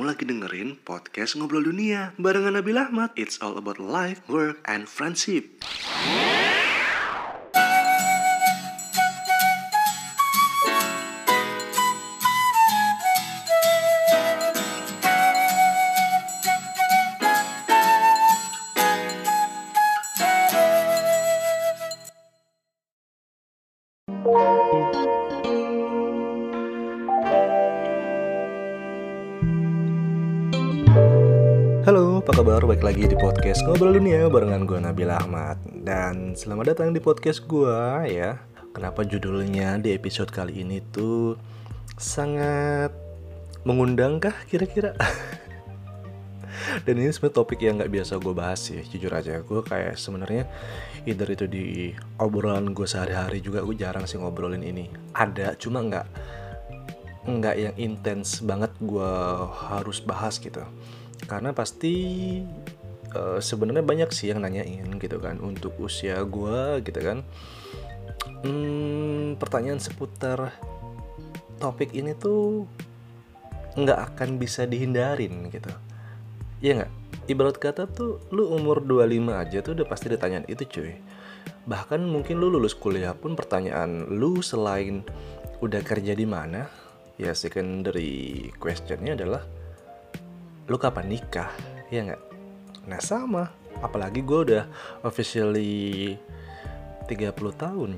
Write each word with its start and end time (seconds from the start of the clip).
Kamu 0.00 0.16
lagi 0.16 0.24
dengerin 0.24 0.80
podcast 0.80 1.36
Ngobrol 1.36 1.68
Dunia 1.68 2.16
barengan 2.16 2.56
Nabil 2.56 2.80
Ahmad. 2.80 3.12
It's 3.20 3.36
all 3.44 3.60
about 3.60 3.76
life, 3.76 4.24
work, 4.32 4.64
and 4.64 4.88
friendship. 4.88 5.60
Podcast 33.60 33.76
Ngobrol 33.76 34.00
Dunia 34.00 34.24
barengan 34.32 34.64
gue 34.64 34.78
Nabil 34.80 35.10
Ahmad. 35.12 35.58
Dan 35.84 36.32
selamat 36.32 36.72
datang 36.72 36.96
di 36.96 37.00
podcast 37.04 37.44
gue 37.44 37.76
ya. 38.08 38.40
Kenapa 38.72 39.04
judulnya 39.04 39.76
di 39.76 39.92
episode 39.92 40.32
kali 40.32 40.64
ini 40.64 40.80
tuh 40.80 41.36
sangat 42.00 42.88
mengundang 43.68 44.16
kah 44.16 44.32
kira-kira? 44.48 44.96
Dan 46.88 47.04
ini 47.04 47.12
sebenarnya 47.12 47.36
topik 47.36 47.60
yang 47.60 47.84
nggak 47.84 47.92
biasa 47.92 48.16
gue 48.16 48.32
bahas 48.32 48.64
sih, 48.64 48.80
jujur 48.80 49.12
aja. 49.12 49.44
Gue 49.44 49.60
kayak 49.60 50.00
sebenarnya 50.00 50.48
either 51.04 51.28
itu 51.28 51.44
di 51.44 51.92
obrolan 52.16 52.72
gue 52.72 52.88
sehari-hari 52.88 53.44
juga 53.44 53.60
gue 53.60 53.76
jarang 53.76 54.08
sih 54.08 54.16
ngobrolin 54.16 54.64
ini. 54.64 54.88
Ada, 55.12 55.52
cuma 55.60 55.84
nggak 55.84 56.06
nggak 57.28 57.56
yang 57.60 57.76
intens 57.76 58.40
banget 58.40 58.72
gue 58.80 59.12
harus 59.68 60.00
bahas 60.00 60.40
gitu. 60.40 60.64
Karena 61.28 61.52
pasti 61.52 61.92
uh, 63.14 63.38
sebenarnya 63.42 63.84
banyak 63.84 64.10
sih 64.14 64.30
yang 64.30 64.42
nanyain 64.42 64.86
gitu 64.98 65.18
kan 65.18 65.38
untuk 65.42 65.74
usia 65.80 66.22
gue 66.22 66.82
gitu 66.84 67.00
kan. 67.00 67.18
Hmm, 68.40 69.36
pertanyaan 69.36 69.80
seputar 69.80 70.54
topik 71.60 71.92
ini 71.92 72.16
tuh 72.16 72.64
nggak 73.76 74.14
akan 74.14 74.40
bisa 74.40 74.64
dihindarin 74.64 75.52
gitu. 75.52 75.70
Iya 76.60 76.84
nggak? 76.84 76.92
Ibarat 77.30 77.56
kata 77.62 77.86
tuh 77.86 78.18
lu 78.34 78.50
umur 78.50 78.82
25 78.82 79.30
aja 79.30 79.58
tuh 79.62 79.72
udah 79.78 79.86
pasti 79.86 80.10
ditanyain 80.10 80.48
itu 80.50 80.64
cuy. 80.66 80.98
Bahkan 81.68 82.00
mungkin 82.02 82.40
lu 82.40 82.50
lulus 82.50 82.74
kuliah 82.74 83.14
pun 83.14 83.38
pertanyaan 83.38 84.08
lu 84.08 84.40
selain 84.42 85.04
udah 85.60 85.84
kerja 85.84 86.16
di 86.16 86.24
mana 86.24 86.66
ya 87.20 87.36
secondary 87.36 88.48
questionnya 88.56 89.12
adalah 89.14 89.44
lu 90.66 90.76
kapan 90.80 91.12
nikah? 91.12 91.52
Ya 91.92 92.08
nggak 92.08 92.29
nah 92.90 92.98
sama. 92.98 93.54
Apalagi 93.78 94.20
gue 94.20 94.38
udah 94.50 94.64
officially 95.06 96.18
30 97.06 97.30
tahun 97.54 97.90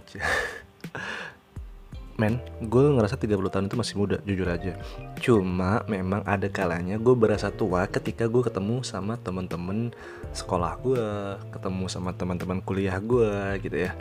men 2.20 2.38
gue 2.60 2.84
ngerasa 2.92 3.16
30 3.18 3.34
tahun 3.50 3.66
itu 3.66 3.76
masih 3.80 3.94
muda 3.98 4.16
jujur 4.22 4.46
aja. 4.46 4.78
Cuma 5.18 5.82
memang 5.88 6.22
ada 6.28 6.46
kalanya 6.46 7.00
gue 7.00 7.14
berasa 7.16 7.48
tua 7.50 7.88
ketika 7.88 8.28
gue 8.28 8.44
ketemu 8.44 8.84
sama 8.84 9.16
temen-temen 9.18 9.90
sekolah 10.30 10.72
gue 10.84 11.04
ketemu 11.50 11.84
sama 11.88 12.12
teman-teman 12.12 12.60
kuliah 12.62 13.00
gue 13.00 13.58
gitu 13.64 13.88
ya. 13.88 13.96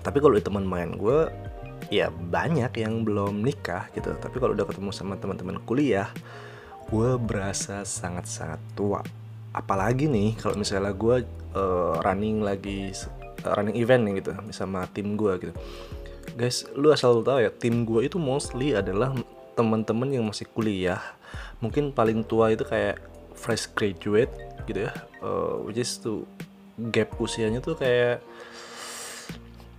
Tapi 0.00 0.18
kalau 0.18 0.34
di 0.34 0.42
teman 0.42 0.64
main 0.64 0.96
gue 0.96 1.28
ya 1.92 2.08
banyak 2.08 2.72
yang 2.80 3.04
belum 3.04 3.44
nikah 3.44 3.92
gitu. 3.92 4.16
Tapi 4.16 4.36
kalau 4.40 4.56
udah 4.56 4.66
ketemu 4.66 4.90
sama 4.90 5.14
teman-teman 5.20 5.60
kuliah 5.62 6.08
gue 6.90 7.10
berasa 7.20 7.86
sangat-sangat 7.86 8.58
tua 8.74 9.04
apalagi 9.50 10.06
nih 10.06 10.38
kalau 10.38 10.54
misalnya 10.54 10.94
gue 10.94 11.26
uh, 11.58 11.98
running 12.02 12.42
lagi 12.42 12.94
uh, 13.42 13.52
running 13.58 13.76
event 13.78 14.02
nih 14.06 14.14
gitu 14.22 14.30
sama 14.54 14.86
tim 14.90 15.18
gue 15.18 15.32
gitu. 15.42 15.52
Guys 16.38 16.66
lu 16.78 16.94
asal 16.94 17.22
tahu 17.26 17.42
ya 17.42 17.50
tim 17.50 17.82
gue 17.82 18.06
itu 18.06 18.16
mostly 18.16 18.74
adalah 18.74 19.14
teman-teman 19.58 20.10
yang 20.10 20.24
masih 20.26 20.46
kuliah. 20.50 21.02
Mungkin 21.58 21.90
paling 21.90 22.22
tua 22.24 22.54
itu 22.54 22.62
kayak 22.62 23.02
fresh 23.34 23.72
graduate 23.72 24.32
gitu 24.68 24.84
ya 24.86 24.92
uh, 25.24 25.60
which 25.64 25.80
is 25.80 25.96
tuh 25.96 26.28
gap 26.92 27.12
usianya 27.20 27.60
tuh 27.60 27.76
kayak 27.76 28.24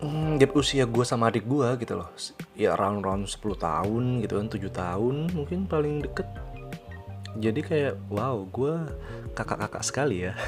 hmm, 0.01 0.37
gap 0.41 0.51
usia 0.57 0.85
gue 0.85 1.05
sama 1.05 1.29
adik 1.29 1.45
gue 1.45 1.69
gitu 1.81 1.97
loh. 1.97 2.09
Ya 2.57 2.77
round 2.77 3.05
round 3.05 3.25
10 3.29 3.41
tahun 3.57 4.03
gitu 4.25 4.33
kan 4.37 4.47
7 4.49 4.69
tahun 4.69 5.15
mungkin 5.33 5.59
paling 5.65 6.05
deket. 6.05 6.27
Jadi 7.39 7.61
kayak 7.63 7.93
wow 8.11 8.43
gue 8.43 8.75
kakak-kakak 9.33 9.83
sekali 9.83 10.29
ya. 10.29 10.33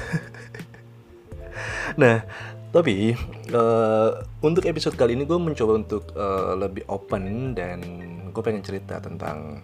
Nah 2.00 2.26
tapi 2.74 3.14
uh, 3.54 4.10
untuk 4.42 4.66
episode 4.66 4.98
kali 4.98 5.14
ini 5.14 5.22
gue 5.22 5.38
mencoba 5.38 5.78
untuk 5.78 6.10
uh, 6.18 6.58
lebih 6.58 6.82
open 6.90 7.54
dan 7.54 7.78
gue 8.34 8.42
pengen 8.42 8.66
cerita 8.66 8.98
tentang 8.98 9.62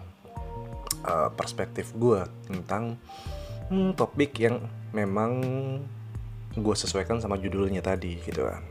uh, 1.03 1.27
perspektif 1.35 1.91
gue 1.99 2.23
tentang 2.47 2.95
hmm, 3.67 3.99
topik 3.99 4.31
yang 4.39 4.63
memang 4.95 5.43
gue 6.55 6.75
sesuaikan 6.75 7.19
sama 7.19 7.35
judulnya 7.35 7.83
tadi 7.83 8.15
gitu 8.23 8.47
kan. 8.47 8.63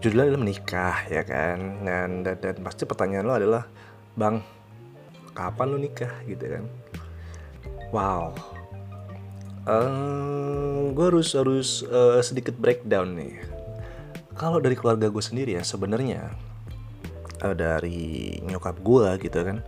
Judulnya 0.00 0.32
adalah 0.32 0.42
menikah 0.48 0.96
ya 1.12 1.20
kan? 1.20 1.84
Dan, 1.84 2.24
dan 2.24 2.36
dan 2.40 2.56
pasti 2.64 2.88
pertanyaan 2.88 3.28
lo 3.28 3.34
adalah 3.36 3.68
bang 4.16 4.40
kapan 5.36 5.68
lo 5.68 5.76
nikah? 5.76 6.16
gitu 6.24 6.48
kan. 6.48 6.64
Wow 7.92 8.57
um, 9.68 10.96
gue 10.96 11.04
harus 11.04 11.36
harus 11.36 11.68
uh, 11.86 12.18
sedikit 12.24 12.56
breakdown 12.56 13.14
nih. 13.14 13.36
Kalau 14.34 14.58
dari 14.62 14.74
keluarga 14.78 15.12
gue 15.12 15.22
sendiri 15.22 15.58
ya 15.58 15.62
sebenarnya 15.66 16.32
uh, 17.44 17.54
dari 17.54 18.38
nyokap 18.42 18.80
gue 18.80 19.06
gitu 19.28 19.38
kan 19.44 19.60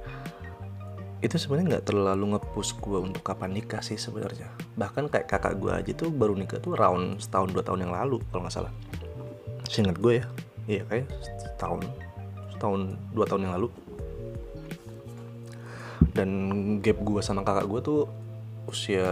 itu 1.20 1.36
sebenarnya 1.36 1.76
nggak 1.76 1.86
terlalu 1.92 2.32
ngepush 2.32 2.80
gue 2.80 2.96
untuk 2.96 3.20
kapan 3.20 3.52
nikah 3.52 3.84
sih 3.84 4.00
sebenarnya. 4.00 4.48
Bahkan 4.80 5.12
kayak 5.12 5.28
kakak 5.28 5.60
gue 5.60 5.68
aja 5.68 5.92
tuh 5.92 6.08
baru 6.08 6.32
nikah 6.32 6.56
tuh 6.64 6.72
round 6.72 7.20
setahun 7.20 7.52
dua 7.52 7.60
tahun 7.60 7.84
yang 7.84 7.92
lalu 7.92 8.24
kalau 8.32 8.48
nggak 8.48 8.56
salah. 8.56 8.72
Seingat 9.68 10.00
gue 10.00 10.24
ya 10.24 10.26
Iya 10.64 10.82
kayak 10.88 11.06
setahun 11.44 11.84
Setahun 12.56 12.80
dua 13.12 13.28
tahun 13.28 13.42
yang 13.48 13.54
lalu. 13.60 13.68
Dan 16.16 16.30
gap 16.80 16.96
gue 17.04 17.20
sama 17.20 17.44
kakak 17.44 17.68
gue 17.68 17.80
tuh 17.84 18.00
Usia 18.68 19.08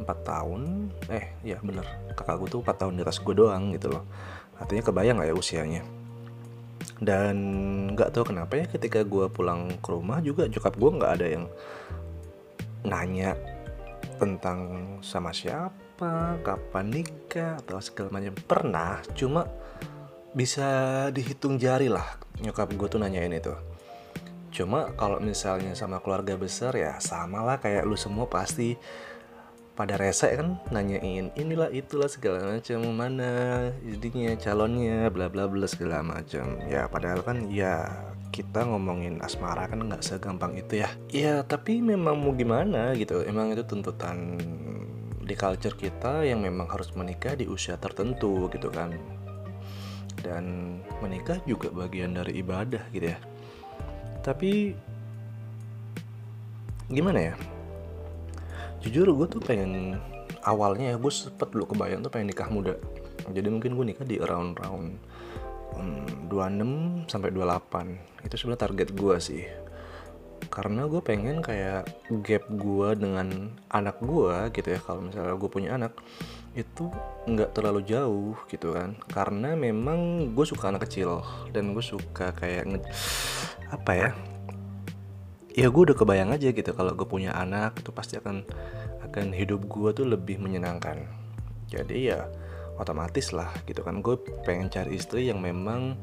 4 0.00 0.06
tahun. 0.06 0.92
Eh 1.12 1.34
ya 1.44 1.58
bener. 1.60 1.84
Kakak 2.14 2.36
gue 2.44 2.48
tuh 2.48 2.60
4 2.64 2.80
tahun 2.86 2.94
di 2.96 3.02
atas 3.02 3.20
gue 3.20 3.34
doang 3.34 3.74
gitu 3.74 3.92
loh. 3.92 4.04
Artinya 4.58 4.82
kebayang 4.86 5.20
gak 5.20 5.28
ya 5.32 5.36
usianya? 5.36 5.82
Dan 6.98 7.36
gak 7.94 8.14
tahu 8.14 8.34
kenapa 8.34 8.58
ya 8.58 8.66
ketika 8.66 9.06
gue 9.06 9.30
pulang 9.30 9.70
ke 9.78 9.88
rumah 9.94 10.18
juga 10.18 10.50
Jokap 10.50 10.74
gue 10.74 10.90
gak 10.98 11.12
ada 11.22 11.26
yang 11.30 11.46
Nanya 12.82 13.38
tentang 14.18 14.58
sama 14.98 15.30
siapa 15.30 15.88
apa, 15.98 16.38
kapan 16.46 16.94
nikah 16.94 17.58
atau 17.58 17.82
segala 17.82 18.14
macam. 18.14 18.30
Pernah, 18.46 19.02
cuma 19.18 19.50
bisa 20.30 21.10
dihitung 21.10 21.58
jari 21.58 21.90
lah. 21.90 22.06
Nyokap 22.38 22.70
gue 22.70 22.86
tuh 22.86 23.02
nanyain 23.02 23.34
itu. 23.34 23.50
Cuma 24.58 24.90
kalau 24.98 25.22
misalnya 25.22 25.70
sama 25.78 26.02
keluarga 26.02 26.34
besar 26.34 26.74
ya 26.74 26.98
sama 26.98 27.46
lah 27.46 27.62
kayak 27.62 27.86
lu 27.86 27.94
semua 27.94 28.26
pasti 28.26 28.74
pada 29.78 29.94
rese 29.94 30.34
kan? 30.34 30.58
Nanyain 30.74 31.30
inilah 31.38 31.70
itulah 31.70 32.10
segala 32.10 32.58
macam 32.58 32.82
mana 32.90 33.30
jadinya 33.86 34.34
calonnya 34.34 35.14
bla 35.14 35.30
bla 35.30 35.46
bla 35.46 35.62
segala 35.70 36.02
macam. 36.02 36.58
Ya 36.66 36.90
padahal 36.90 37.22
kan 37.22 37.46
ya 37.54 37.86
kita 38.34 38.66
ngomongin 38.66 39.22
asmara 39.22 39.70
kan 39.70 39.78
nggak 39.78 40.02
segampang 40.02 40.58
itu 40.58 40.82
ya. 40.82 40.90
Ya 41.14 41.46
tapi 41.46 41.78
memang 41.78 42.18
mau 42.18 42.34
gimana 42.34 42.98
gitu. 42.98 43.22
Emang 43.22 43.54
itu 43.54 43.62
tuntutan 43.62 44.42
di 45.22 45.38
culture 45.38 45.78
kita 45.78 46.26
yang 46.26 46.42
memang 46.42 46.66
harus 46.66 46.90
menikah 46.98 47.38
di 47.38 47.46
usia 47.46 47.78
tertentu 47.78 48.50
gitu 48.50 48.74
kan. 48.74 48.90
Dan 50.18 50.74
menikah 50.98 51.38
juga 51.46 51.70
bagian 51.70 52.18
dari 52.18 52.42
ibadah 52.42 52.82
gitu 52.90 53.14
ya 53.14 53.37
tapi 54.28 54.76
gimana 56.92 57.32
ya? 57.32 57.34
Jujur 58.84 59.08
gue 59.16 59.26
tuh 59.32 59.40
pengen 59.40 59.96
awalnya 60.44 60.92
ya 60.92 60.96
gue 61.00 61.08
sempet 61.08 61.48
dulu 61.48 61.72
kebayang 61.72 62.04
tuh 62.04 62.12
pengen 62.12 62.28
nikah 62.28 62.52
muda. 62.52 62.76
Jadi 63.32 63.48
mungkin 63.48 63.72
gue 63.72 63.86
nikah 63.88 64.04
di 64.04 64.20
around 64.20 64.60
round 64.60 65.00
um, 65.80 66.04
26 66.28 67.08
sampai 67.08 67.32
28 67.32 68.28
itu 68.28 68.34
sebenarnya 68.36 68.62
target 68.68 68.88
gue 68.92 69.16
sih. 69.16 69.44
Karena 70.52 70.84
gue 70.84 71.00
pengen 71.00 71.40
kayak 71.40 71.88
gap 72.24 72.44
gue 72.52 72.88
dengan 73.00 73.52
anak 73.72 73.96
gue 74.04 74.52
gitu 74.52 74.68
ya. 74.76 74.80
Kalau 74.84 75.08
misalnya 75.08 75.40
gue 75.40 75.50
punya 75.50 75.76
anak 75.76 75.96
itu 76.58 76.90
nggak 77.30 77.54
terlalu 77.54 77.86
jauh 77.86 78.34
gitu 78.50 78.74
kan. 78.74 78.98
Karena 79.06 79.54
memang 79.54 80.32
gue 80.34 80.42
suka 80.42 80.74
anak 80.74 80.90
kecil 80.90 81.22
dan 81.54 81.70
gue 81.70 81.84
suka 81.84 82.34
kayak 82.34 82.66
nge 82.66 82.80
apa 83.70 83.92
ya? 83.94 84.10
Ya 85.54 85.70
gue 85.70 85.82
udah 85.90 85.96
kebayang 85.96 86.34
aja 86.34 86.50
gitu 86.50 86.70
kalau 86.74 86.94
gue 86.98 87.06
punya 87.06 87.34
anak 87.34 87.78
itu 87.78 87.94
pasti 87.94 88.18
akan 88.18 88.42
akan 89.06 89.30
hidup 89.30 89.70
gue 89.70 89.90
tuh 89.94 90.06
lebih 90.10 90.42
menyenangkan. 90.42 91.06
Jadi 91.70 92.10
ya 92.10 92.26
otomatis 92.78 93.30
lah 93.30 93.54
gitu 93.66 93.86
kan. 93.86 94.02
Gue 94.02 94.18
pengen 94.42 94.66
cari 94.66 94.98
istri 94.98 95.30
yang 95.30 95.38
memang 95.38 95.94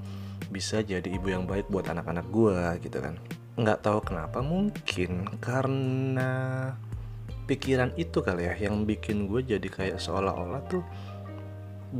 bisa 0.52 0.80
jadi 0.84 1.08
ibu 1.08 1.32
yang 1.32 1.44
baik 1.44 1.68
buat 1.68 1.88
anak-anak 1.92 2.28
gue 2.32 2.58
gitu 2.84 3.00
kan. 3.04 3.20
Nggak 3.56 3.88
tahu 3.88 4.00
kenapa 4.04 4.44
mungkin 4.44 5.28
karena 5.40 6.32
pikiran 7.46 7.94
itu 7.96 8.26
kali 8.26 8.50
ya 8.50 8.54
yang 8.58 8.84
bikin 8.90 9.30
gue 9.30 9.46
jadi 9.46 9.68
kayak 9.70 9.98
seolah-olah 10.02 10.62
tuh 10.66 10.84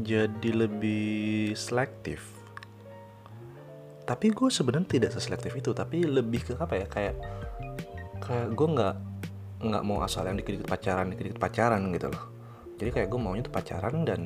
jadi 0.02 0.50
lebih 0.66 1.54
selektif. 1.54 2.26
Tapi 4.06 4.30
gue 4.34 4.50
sebenarnya 4.50 4.90
tidak 4.90 5.12
seselektif 5.14 5.54
itu 5.58 5.74
tapi 5.74 6.06
lebih 6.06 6.42
ke 6.46 6.54
apa 6.58 6.78
ya 6.78 6.88
kayak 6.90 7.16
kayak 8.22 8.48
gue 8.54 8.68
nggak 8.70 8.96
nggak 9.66 9.84
mau 9.86 10.02
asal 10.06 10.26
yang 10.26 10.38
dikit-dikit 10.38 10.68
pacaran 10.68 11.14
dikit-dikit 11.14 11.40
pacaran 11.42 11.82
gitu 11.94 12.08
loh. 12.10 12.24
Jadi 12.76 12.90
kayak 12.92 13.08
gue 13.08 13.20
maunya 13.22 13.46
tuh 13.46 13.54
pacaran 13.54 14.04
dan 14.04 14.22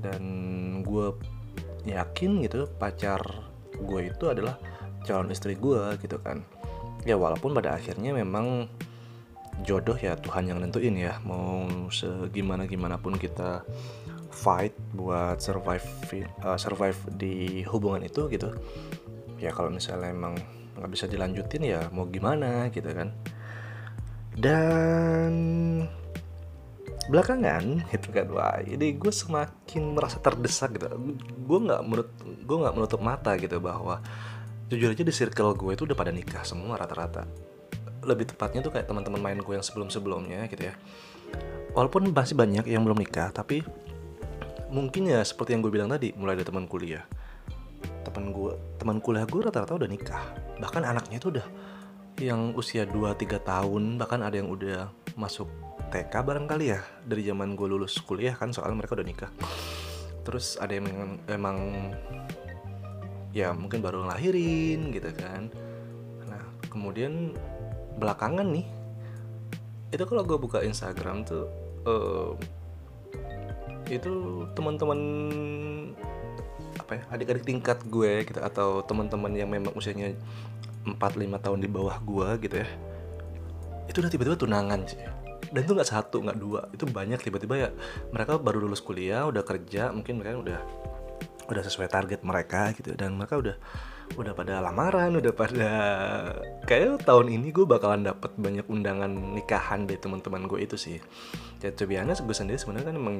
dan 0.00 0.22
gue 0.84 1.06
yakin 1.86 2.42
gitu 2.44 2.66
pacar 2.76 3.22
gue 3.76 4.00
itu 4.10 4.24
adalah 4.26 4.58
calon 5.06 5.30
istri 5.30 5.54
gue 5.54 5.80
gitu 6.02 6.18
kan. 6.20 6.42
Ya 7.06 7.14
walaupun 7.14 7.54
pada 7.54 7.78
akhirnya 7.78 8.10
memang 8.10 8.66
jodoh 9.64 9.96
ya 9.96 10.18
Tuhan 10.18 10.50
yang 10.50 10.58
nentuin 10.60 10.96
ya. 10.96 11.16
Mau 11.24 11.64
segimana 11.88 12.68
gimana 12.68 13.00
pun 13.00 13.16
kita 13.16 13.64
fight 14.28 14.76
buat 14.92 15.40
survive 15.40 15.86
uh, 16.44 16.58
survive 16.60 16.98
di 17.16 17.64
hubungan 17.64 18.04
itu 18.04 18.28
gitu. 18.28 18.52
Ya 19.40 19.52
kalau 19.52 19.72
misalnya 19.72 20.12
emang 20.12 20.36
nggak 20.76 20.90
bisa 20.92 21.08
dilanjutin 21.08 21.64
ya 21.64 21.88
mau 21.88 22.04
gimana 22.08 22.68
gitu 22.74 22.88
kan. 22.92 23.14
Dan 24.36 25.32
belakangan 27.06 27.80
gitu 27.94 28.10
kan 28.10 28.26
wah 28.34 28.58
ini 28.60 28.98
gue 28.98 29.12
semakin 29.14 29.96
merasa 29.96 30.20
terdesak 30.20 30.76
gitu. 30.76 30.90
Gue 31.48 31.58
nggak 31.64 31.80
menurut 31.86 32.10
gue 32.20 32.56
nggak 32.60 32.74
menutup 32.76 33.00
mata 33.00 33.32
gitu 33.40 33.56
bahwa 33.62 34.04
jujur 34.66 34.90
aja 34.92 35.06
di 35.06 35.14
circle 35.14 35.54
gue 35.54 35.78
itu 35.78 35.86
udah 35.86 35.94
pada 35.94 36.10
nikah 36.10 36.42
semua 36.42 36.74
rata-rata 36.74 37.22
lebih 38.06 38.30
tepatnya 38.30 38.62
tuh 38.62 38.70
kayak 38.70 38.86
teman-teman 38.86 39.18
main 39.18 39.38
gue 39.42 39.54
yang 39.54 39.66
sebelum-sebelumnya 39.66 40.46
gitu 40.48 40.70
ya. 40.70 40.74
Walaupun 41.74 42.14
masih 42.14 42.38
banyak 42.38 42.64
yang 42.70 42.86
belum 42.86 43.02
nikah 43.02 43.34
tapi 43.34 43.60
mungkin 44.70 45.10
ya 45.10 45.22
seperti 45.22 45.54
yang 45.54 45.62
gue 45.62 45.72
bilang 45.74 45.90
tadi 45.90 46.14
mulai 46.14 46.38
dari 46.38 46.46
teman 46.46 46.64
kuliah. 46.70 47.04
Teman 48.06 48.30
gue 48.30 48.52
teman 48.78 48.98
kuliah 49.02 49.26
gue 49.26 49.40
rata-rata 49.42 49.76
udah 49.76 49.90
nikah. 49.90 50.22
Bahkan 50.62 50.82
anaknya 50.86 51.18
itu 51.18 51.28
udah 51.34 51.46
yang 52.16 52.56
usia 52.56 52.88
2-3 52.88 53.44
tahun 53.44 54.00
bahkan 54.00 54.24
ada 54.24 54.40
yang 54.40 54.48
udah 54.48 54.88
masuk 55.20 55.52
TK 55.92 56.12
barangkali 56.12 56.66
ya 56.72 56.80
dari 57.04 57.22
zaman 57.28 57.54
gue 57.54 57.68
lulus 57.68 58.00
kuliah 58.00 58.32
kan 58.32 58.50
soalnya 58.56 58.80
mereka 58.80 58.96
udah 58.96 59.06
nikah. 59.06 59.30
Terus 60.24 60.58
ada 60.58 60.74
yang 60.74 60.88
emang, 60.88 61.12
emang 61.28 61.58
ya 63.36 63.52
mungkin 63.52 63.84
baru 63.84 64.08
ngelahirin 64.08 64.96
gitu 64.96 65.12
kan. 65.12 65.52
Nah 66.24 66.42
kemudian 66.72 67.36
belakangan 67.96 68.46
nih. 68.46 68.66
Itu 69.92 70.04
kalau 70.04 70.22
gue 70.22 70.38
buka 70.38 70.60
Instagram 70.62 71.24
tuh 71.24 71.46
uh, 71.88 72.32
itu 73.86 74.44
teman-teman 74.52 74.98
apa 76.76 76.92
ya 76.98 77.02
adik-adik 77.14 77.46
tingkat 77.46 77.78
gue 77.86 78.26
gitu 78.26 78.38
atau 78.42 78.82
teman-teman 78.82 79.32
yang 79.32 79.50
memang 79.50 79.74
usianya 79.74 80.14
4-5 80.86 80.98
tahun 81.42 81.58
di 81.62 81.68
bawah 81.70 81.98
gue 82.02 82.28
gitu 82.46 82.62
ya 82.62 82.68
itu 83.86 84.02
udah 84.02 84.10
tiba-tiba 84.10 84.36
tunangan 84.38 84.82
sih. 84.86 84.98
Dan 85.46 85.62
itu 85.62 85.72
nggak 85.78 85.90
satu 85.90 86.26
nggak 86.26 86.38
dua 86.42 86.60
itu 86.74 86.84
banyak 86.90 87.22
tiba-tiba 87.22 87.54
ya 87.54 87.68
mereka 88.10 88.34
baru 88.34 88.66
lulus 88.66 88.82
kuliah 88.82 89.30
udah 89.30 89.46
kerja 89.46 89.94
mungkin 89.94 90.18
mereka 90.18 90.42
udah 90.42 90.60
udah 91.46 91.62
sesuai 91.62 91.86
target 91.86 92.20
mereka 92.26 92.74
gitu 92.74 92.98
dan 92.98 93.14
mereka 93.14 93.38
udah 93.38 93.54
udah 94.14 94.32
pada 94.38 94.62
lamaran 94.62 95.18
udah 95.18 95.32
pada 95.34 95.70
kayak 96.64 97.02
tahun 97.02 97.34
ini 97.34 97.50
gue 97.50 97.66
bakalan 97.66 98.06
dapet 98.06 98.30
banyak 98.38 98.62
undangan 98.70 99.10
nikahan 99.10 99.84
dari 99.84 99.98
teman-teman 99.98 100.46
gue 100.46 100.62
itu 100.62 100.78
sih. 100.78 101.02
Ya 101.58 101.74
to 101.74 101.90
be 101.90 101.98
gue 101.98 102.36
sendiri 102.36 102.56
sebenarnya 102.56 102.94
kan 102.94 102.96
emang 102.96 103.16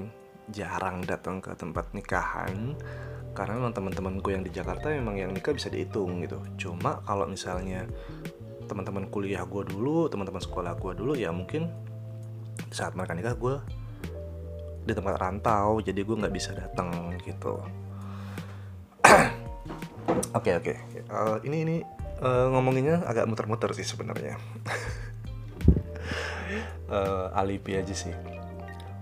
jarang 0.55 0.97
datang 1.03 1.43
ke 1.43 1.51
tempat 1.59 1.91
nikahan 1.91 2.79
karena 3.35 3.59
memang 3.59 3.75
teman-teman 3.75 4.15
gue 4.23 4.33
yang 4.33 4.45
di 4.47 4.53
Jakarta 4.55 4.89
memang 4.95 5.19
yang 5.19 5.31
nikah 5.35 5.53
bisa 5.53 5.67
dihitung 5.67 6.23
gitu. 6.23 6.39
Cuma 6.57 7.03
kalau 7.03 7.27
misalnya 7.27 7.85
teman-teman 8.67 9.11
kuliah 9.11 9.43
gue 9.47 9.63
dulu 9.67 10.07
teman-teman 10.11 10.43
sekolah 10.43 10.75
gue 10.79 10.93
dulu 10.95 11.13
ya 11.15 11.31
mungkin 11.31 11.71
saat 12.71 12.99
mereka 12.99 13.15
nikah 13.15 13.37
gue 13.39 13.55
di 14.87 14.93
tempat 14.95 15.19
rantau 15.19 15.83
jadi 15.83 15.99
gue 16.03 16.17
nggak 16.19 16.35
bisa 16.35 16.55
datang 16.55 17.15
gitu 17.23 17.59
oke 20.07 20.23
oke. 20.35 20.51
Okay, 20.63 20.77
okay. 20.77 21.03
uh, 21.11 21.39
ini 21.43 21.57
ini 21.63 21.77
uh, 22.23 22.49
ngomonginnya 22.53 23.05
agak 23.07 23.27
muter-muter 23.29 23.71
sih 23.77 23.87
sebenarnya. 23.87 24.39
Uh, 26.89 27.33
alibi 27.41 27.77
aja 27.77 27.95
sih. 27.95 28.15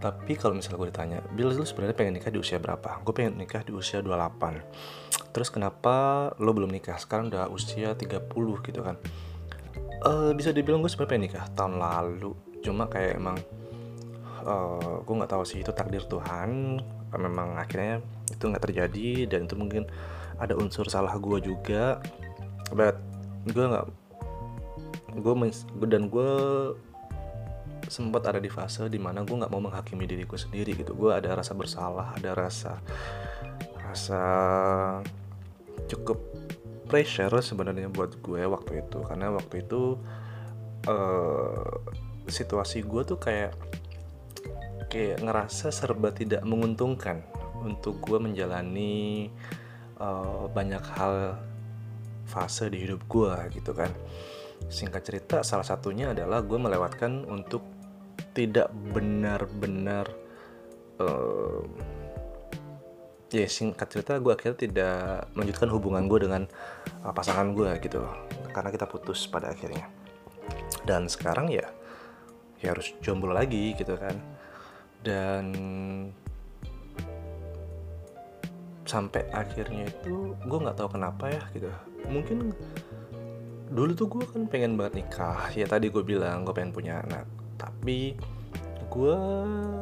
Tapi 0.05 0.37
kalau 0.37 0.53
misalnya 0.53 0.77
gue 0.85 0.89
ditanya 0.93 1.19
Bill 1.33 1.49
lu 1.57 1.65
sebenarnya 1.65 1.97
pengen 1.97 2.21
nikah 2.21 2.29
di 2.29 2.37
usia 2.37 2.61
berapa? 2.61 3.01
Gue 3.01 3.15
pengen 3.17 3.41
nikah 3.41 3.65
di 3.65 3.73
usia 3.73 4.05
28 4.05 5.25
terus 5.35 5.51
kenapa 5.51 6.31
lo 6.39 6.55
belum 6.55 6.71
nikah? 6.71 6.95
Sekarang 6.95 7.27
udah 7.27 7.51
usia 7.51 7.99
30 7.99 8.31
gitu 8.71 8.81
kan. 8.87 8.95
Uh, 10.07 10.31
bisa 10.31 10.55
dibilang 10.55 10.79
gue 10.79 10.87
sebenarnya 10.87 11.11
pengen 11.11 11.25
nikah 11.27 11.45
tahun 11.59 11.75
lalu. 11.83 12.33
Cuma 12.63 12.87
kayak 12.87 13.19
emang 13.19 13.37
uh, 14.47 15.03
gue 15.03 15.15
nggak 15.19 15.33
tahu 15.35 15.43
sih 15.43 15.67
itu 15.67 15.75
takdir 15.75 16.07
Tuhan. 16.07 16.79
Memang 17.19 17.59
akhirnya 17.59 17.99
itu 18.31 18.47
nggak 18.47 18.63
terjadi 18.63 19.27
dan 19.27 19.51
itu 19.51 19.59
mungkin 19.59 19.91
ada 20.39 20.55
unsur 20.59 20.87
salah 20.89 21.15
gue 21.19 21.39
juga. 21.43 21.99
But 22.73 22.99
gue 23.49 23.65
nggak 23.65 23.87
gue 25.15 25.35
dan 25.87 26.11
gue 26.11 26.31
sempat 27.87 28.25
ada 28.27 28.41
di 28.41 28.49
fase 28.49 28.89
di 28.89 28.97
mana 28.97 29.23
gue 29.23 29.37
nggak 29.37 29.53
mau 29.53 29.61
menghakimi 29.61 30.09
diri 30.09 30.25
gue 30.25 30.39
sendiri 30.39 30.75
gitu. 30.75 30.97
Gue 30.97 31.15
ada 31.15 31.37
rasa 31.37 31.53
bersalah 31.55 32.17
ada 32.17 32.35
rasa 32.35 32.81
rasa 33.85 34.23
cukup 35.87 36.19
pressure 36.89 37.39
sebenarnya 37.43 37.93
buat 37.93 38.19
gue 38.19 38.43
waktu 38.49 38.83
itu. 38.83 38.99
Karena 39.05 39.31
waktu 39.31 39.63
itu 39.63 39.99
uh, 40.89 41.79
situasi 42.27 42.83
gue 42.83 43.03
tuh 43.05 43.21
kayak 43.21 43.53
kayak 44.89 45.21
ngerasa 45.27 45.75
serba 45.75 46.15
tidak 46.15 46.47
menguntungkan 46.47 47.27
untuk 47.65 47.99
gue 48.05 48.21
menjalani 48.21 49.27
uh, 50.01 50.47
banyak 50.51 50.83
hal 50.97 51.39
fase 52.25 52.73
di 52.73 52.83
hidup 52.83 53.05
gue 53.07 53.33
gitu 53.55 53.77
kan. 53.77 53.91
Singkat 54.67 55.03
cerita 55.05 55.37
salah 55.45 55.67
satunya 55.67 56.17
adalah 56.17 56.41
gue 56.41 56.57
melewatkan 56.57 57.29
untuk 57.29 57.63
tidak 58.35 58.73
benar-benar 58.73 60.11
uh, 60.99 61.63
ya 63.35 63.51
singkat 63.51 63.91
cerita 63.91 64.19
gue 64.23 64.31
akhirnya 64.31 64.59
tidak 64.59 65.27
melanjutkan 65.35 65.69
hubungan 65.75 66.07
gue 66.07 66.19
dengan 66.27 66.43
uh, 67.05 67.13
pasangan 67.13 67.53
gue 67.53 67.71
gitu. 67.83 68.03
Karena 68.55 68.71
kita 68.71 68.87
putus 68.87 69.27
pada 69.27 69.51
akhirnya. 69.53 69.91
Dan 70.87 71.11
sekarang 71.11 71.51
ya 71.51 71.67
ya 72.63 72.73
harus 72.73 72.97
jomblo 73.05 73.35
lagi 73.37 73.77
gitu 73.77 73.95
kan. 74.01 74.17
Dan 75.05 75.45
sampai 78.85 79.25
akhirnya 79.33 79.89
itu 79.89 80.37
gue 80.45 80.59
nggak 80.61 80.77
tahu 80.77 80.97
kenapa 80.97 81.33
ya 81.33 81.43
gitu. 81.57 81.69
Mungkin 82.09 82.53
dulu 83.73 83.91
tuh 83.97 84.09
gue 84.09 84.25
kan 84.29 84.45
pengen 84.47 84.77
banget 84.77 85.05
nikah. 85.05 85.49
Ya 85.57 85.65
tadi 85.65 85.89
gue 85.89 86.05
bilang 86.05 86.45
gue 86.45 86.55
pengen 86.55 86.73
punya 86.73 87.01
anak. 87.01 87.25
Tapi 87.57 88.15
gue 88.93 89.19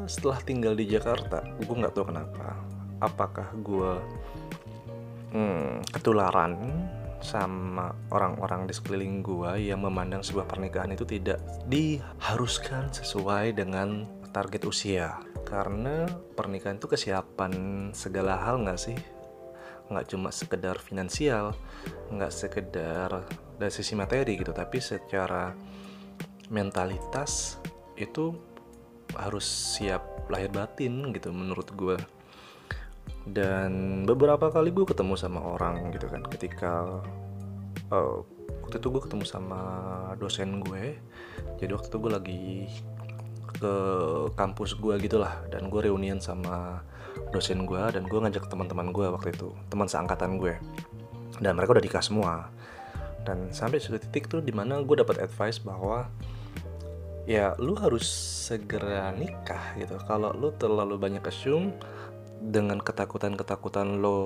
setelah 0.06 0.38
tinggal 0.40 0.78
di 0.78 0.87
Jakarta 0.88 1.42
gue 1.61 1.76
nggak 1.76 1.94
tahu 1.94 2.14
kenapa. 2.14 2.56
Apakah 3.02 3.50
gue 3.59 3.92
hmm, 5.35 5.82
ketularan 5.90 6.54
sama 7.23 7.94
orang-orang 8.11 8.66
di 8.66 8.75
sekeliling 8.75 9.23
gue 9.23 9.71
yang 9.71 9.82
memandang 9.82 10.26
sebuah 10.26 10.47
pernikahan 10.50 10.90
itu 10.90 11.06
tidak 11.06 11.38
diharuskan 11.71 12.90
sesuai 12.90 13.54
dengan 13.54 14.06
target 14.35 14.66
usia 14.66 15.23
karena 15.52 16.09
pernikahan 16.32 16.80
itu 16.80 16.88
kesiapan 16.88 17.52
segala 17.92 18.40
hal 18.40 18.64
nggak 18.64 18.80
sih? 18.80 18.97
Nggak 19.92 20.09
cuma 20.09 20.32
sekedar 20.32 20.80
finansial 20.80 21.52
nggak 22.09 22.32
sekedar 22.32 23.11
dari 23.61 23.73
sisi 23.73 23.92
materi 23.97 24.37
gitu 24.37 24.52
tapi 24.52 24.80
secara 24.80 25.52
mentalitas 26.52 27.56
itu 27.97 28.37
harus 29.16 29.44
siap 29.44 30.28
lahir 30.28 30.49
batin 30.52 31.12
gitu 31.12 31.32
menurut 31.32 31.68
gue 31.76 31.97
dan 33.28 34.02
beberapa 34.09 34.50
kali 34.50 34.73
gue 34.73 34.85
ketemu 34.88 35.14
sama 35.16 35.40
orang 35.40 35.92
gitu 35.92 36.09
kan 36.09 36.25
ketika 36.26 37.00
uh, 37.92 38.25
waktu 38.73 38.76
itu 38.80 38.88
gue 38.88 39.02
ketemu 39.04 39.25
sama 39.28 39.61
dosen 40.16 40.64
gue. 40.64 40.97
Jadi 41.61 41.71
waktu 41.76 41.87
itu 41.92 41.99
gue 42.00 42.12
lagi 42.12 42.44
ke 43.56 43.75
kampus 44.35 44.76
gue 44.76 44.94
gitulah. 45.02 45.44
Dan 45.52 45.68
gue 45.68 45.88
reunian 45.88 46.21
sama 46.21 46.80
dosen 47.32 47.64
gue 47.64 47.82
dan 47.92 48.04
gue 48.09 48.18
ngajak 48.18 48.49
teman-teman 48.49 48.92
gue 48.92 49.06
waktu 49.09 49.32
itu 49.37 49.52
teman 49.68 49.88
seangkatan 49.88 50.40
gue 50.40 50.56
dan 51.40 51.56
mereka 51.56 51.76
udah 51.76 51.85
nikah 51.85 52.04
semua. 52.04 52.35
Dan 53.23 53.54
sampai 53.54 53.78
suatu 53.78 54.02
titik 54.02 54.26
tuh 54.26 54.42
di 54.42 54.50
mana 54.50 54.82
gue 54.82 54.97
dapat 54.99 55.23
advice 55.23 55.62
bahwa 55.62 56.11
ya 57.25 57.54
lu 57.59 57.78
harus 57.78 58.04
segera 58.50 59.14
nikah 59.14 59.78
gitu. 59.78 59.97
Kalau 60.04 60.35
lu 60.35 60.50
terlalu 60.59 60.99
banyak 60.99 61.23
assume 61.26 61.75
dengan 62.42 62.82
ketakutan-ketakutan 62.82 64.02
lo 64.02 64.18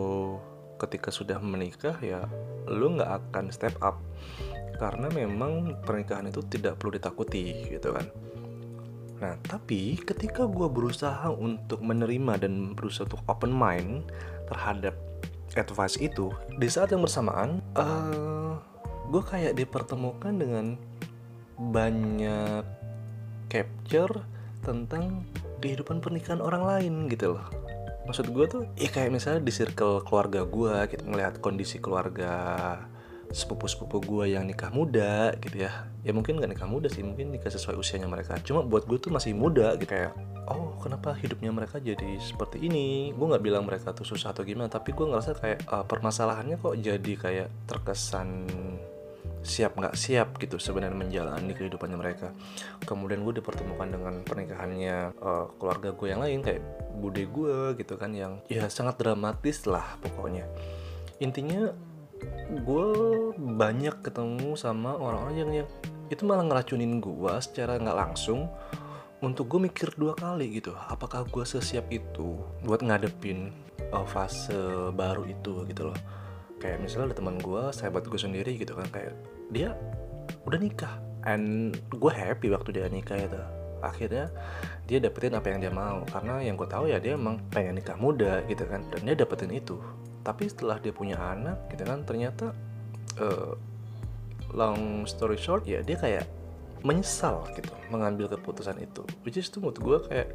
ketika 0.77 1.09
sudah 1.09 1.41
menikah 1.41 1.97
ya 2.01 2.25
lu 2.69 2.97
nggak 2.97 3.33
akan 3.33 3.53
step 3.53 3.77
up. 3.85 4.01
Karena 4.77 5.09
memang 5.09 5.81
pernikahan 5.89 6.29
itu 6.29 6.45
tidak 6.45 6.77
perlu 6.77 7.01
ditakuti 7.01 7.73
gitu 7.73 7.97
kan 7.97 8.05
Nah, 9.17 9.35
tapi 9.49 9.97
ketika 9.97 10.45
gue 10.45 10.69
berusaha 10.69 11.33
untuk 11.33 11.81
menerima 11.81 12.37
dan 12.37 12.77
berusaha 12.77 13.09
untuk 13.09 13.25
open 13.33 13.49
mind 13.49 14.05
terhadap 14.53 14.93
advice 15.57 15.97
itu, 15.97 16.29
di 16.61 16.69
saat 16.69 16.93
yang 16.93 17.01
bersamaan, 17.01 17.65
uh, 17.81 17.81
eh, 17.81 18.53
gue 19.09 19.23
kayak 19.25 19.57
dipertemukan 19.57 20.37
dengan 20.37 20.77
banyak 21.57 22.65
capture 23.49 24.21
tentang 24.61 25.25
kehidupan 25.65 26.05
pernikahan 26.05 26.45
orang 26.45 26.69
lain 26.69 26.95
gitu 27.09 27.41
loh. 27.41 27.47
Maksud 28.05 28.31
gue 28.31 28.47
tuh, 28.47 28.63
ya 28.77 28.93
kayak 28.93 29.17
misalnya 29.17 29.41
di 29.41 29.51
circle 29.51 30.05
keluarga 30.05 30.45
gue, 30.45 30.75
gitu 30.93 31.03
ngelihat 31.09 31.41
kondisi 31.41 31.81
keluarga 31.81 32.37
sepupu-sepupu 33.31 34.03
gue 34.03 34.35
yang 34.35 34.47
nikah 34.47 34.71
muda 34.71 35.35
gitu 35.43 35.67
ya. 35.67 35.89
Ya 36.07 36.13
mungkin 36.15 36.39
gak 36.39 36.51
nikah 36.51 36.69
muda 36.69 36.87
sih 36.87 37.03
mungkin 37.03 37.35
nikah 37.35 37.51
sesuai 37.51 37.79
usianya 37.79 38.07
mereka. 38.07 38.39
Cuma 38.43 38.63
buat 38.63 38.87
gue 38.87 38.99
tuh 38.99 39.11
masih 39.11 39.35
muda 39.35 39.75
gitu. 39.79 39.91
Kayak 39.91 40.15
oh 40.47 40.79
kenapa 40.79 41.15
hidupnya 41.19 41.51
mereka 41.51 41.83
jadi 41.83 42.19
seperti 42.23 42.63
ini? 42.63 43.11
Gue 43.15 43.27
nggak 43.31 43.43
bilang 43.43 43.67
mereka 43.67 43.91
tuh 43.91 44.07
susah 44.07 44.31
atau 44.31 44.47
gimana 44.47 44.71
tapi 44.71 44.95
gue 44.95 45.07
ngerasa 45.07 45.35
kayak 45.39 45.59
uh, 45.71 45.85
permasalahannya 45.87 46.57
kok 46.59 46.75
jadi 46.79 47.13
kayak 47.19 47.49
terkesan 47.67 48.47
siap 49.47 49.79
nggak 49.79 49.95
siap 49.95 50.43
gitu 50.43 50.59
sebenarnya 50.59 50.99
menjalani 50.99 51.55
kehidupannya 51.55 51.99
mereka. 51.99 52.35
Kemudian 52.83 53.23
gue 53.23 53.39
dipertemukan 53.39 53.87
dengan 53.87 54.15
pernikahannya 54.27 55.15
uh, 55.23 55.47
keluarga 55.57 55.95
gue 55.95 56.09
yang 56.11 56.21
lain 56.21 56.43
kayak 56.43 56.63
bude 56.99 57.23
gue 57.31 57.79
gitu 57.79 57.95
kan 57.95 58.11
yang 58.11 58.43
ya 58.51 58.67
sangat 58.67 58.99
dramatis 58.99 59.63
lah 59.71 59.99
pokoknya. 60.03 60.51
Intinya 61.23 61.73
gue 62.47 62.89
banyak 63.37 64.07
ketemu 64.07 64.55
sama 64.55 64.95
orang-orang 64.95 65.37
yang, 65.37 65.51
yang 65.63 65.69
itu 66.07 66.23
malah 66.23 66.47
ngeracunin 66.47 67.03
gue 67.03 67.35
secara 67.43 67.79
nggak 67.83 67.99
langsung 67.99 68.47
untuk 69.25 69.49
gue 69.51 69.67
mikir 69.67 69.91
dua 69.99 70.15
kali 70.15 70.61
gitu. 70.61 70.77
Apakah 70.77 71.27
gue 71.27 71.43
sesiap 71.43 71.89
itu 71.91 72.39
buat 72.63 72.85
ngadepin 72.85 73.51
uh, 73.91 74.07
fase 74.07 74.55
baru 74.95 75.27
itu 75.27 75.67
gitu 75.67 75.91
loh. 75.91 75.99
Kayak 76.63 76.85
misalnya 76.85 77.13
ada 77.13 77.17
teman 77.19 77.37
gue 77.41 77.63
sahabat 77.75 78.07
gue 78.07 78.21
sendiri 78.21 78.55
gitu 78.57 78.77
kan 78.77 78.87
kayak 78.93 79.13
dia 79.51 79.75
udah 80.47 80.59
nikah 80.59 80.95
and 81.27 81.75
gue 81.91 82.13
happy 82.13 82.53
waktu 82.55 82.77
dia 82.77 82.87
nikah 82.87 83.19
itu. 83.19 83.41
Akhirnya 83.83 84.31
dia 84.87 84.99
dapetin 85.03 85.37
apa 85.37 85.51
yang 85.53 85.61
dia 85.61 85.73
mau 85.75 86.07
karena 86.07 86.41
yang 86.41 86.55
gue 86.55 86.69
tahu 86.69 86.89
ya 86.89 87.03
dia 87.03 87.19
emang 87.19 87.43
pengen 87.51 87.77
nikah 87.77 87.99
muda 87.99 88.47
gitu 88.47 88.65
kan 88.71 88.87
dan 88.95 89.01
dia 89.05 89.17
dapetin 89.19 89.53
itu 89.53 89.77
tapi 90.27 90.51
setelah 90.51 90.83
dia 90.83 90.91
punya 90.91 91.15
anak 91.15 91.71
gitu 91.71 91.87
kan 91.87 92.03
ternyata 92.03 92.51
uh, 93.23 93.55
long 94.51 95.07
story 95.07 95.39
short 95.39 95.63
ya 95.71 95.87
dia 95.87 95.95
kayak 95.95 96.27
menyesal 96.83 97.47
gitu 97.55 97.71
mengambil 97.91 98.27
keputusan 98.31 98.79
itu. 98.83 99.07
Which 99.23 99.39
is 99.39 99.47
tuh 99.51 99.63
menurut 99.63 99.79
gue 99.79 99.99
kayak 100.11 100.29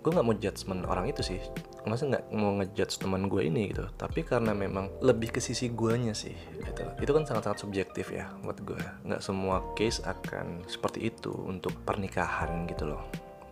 gue 0.00 0.10
nggak 0.16 0.26
mau 0.26 0.36
judgement 0.36 0.82
orang 0.88 1.12
itu 1.12 1.20
sih. 1.20 1.40
Masa 1.88 2.08
nggak 2.08 2.24
mau 2.32 2.56
ngejudge 2.60 3.00
teman 3.00 3.28
gue 3.28 3.44
ini 3.44 3.72
gitu. 3.72 3.84
Tapi 3.96 4.24
karena 4.24 4.52
memang 4.56 4.88
lebih 5.00 5.36
ke 5.36 5.40
sisi 5.40 5.72
guanya 5.72 6.16
sih 6.16 6.32
gitu. 6.60 6.84
Itu 7.00 7.12
kan 7.12 7.24
sangat-sangat 7.24 7.64
subjektif 7.64 8.12
ya 8.12 8.28
buat 8.44 8.60
gue 8.60 8.80
nggak 9.04 9.20
semua 9.24 9.64
case 9.76 10.00
akan 10.04 10.64
seperti 10.68 11.12
itu 11.12 11.32
untuk 11.48 11.72
pernikahan 11.84 12.68
gitu 12.68 12.92
loh. 12.92 13.04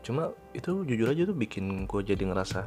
Cuma 0.04 0.33
itu 0.52 0.85
jujur 0.85 1.12
aja 1.12 1.28
tuh 1.28 1.37
bikin 1.37 1.85
gue 1.85 2.00
jadi 2.04 2.25
ngerasa 2.28 2.64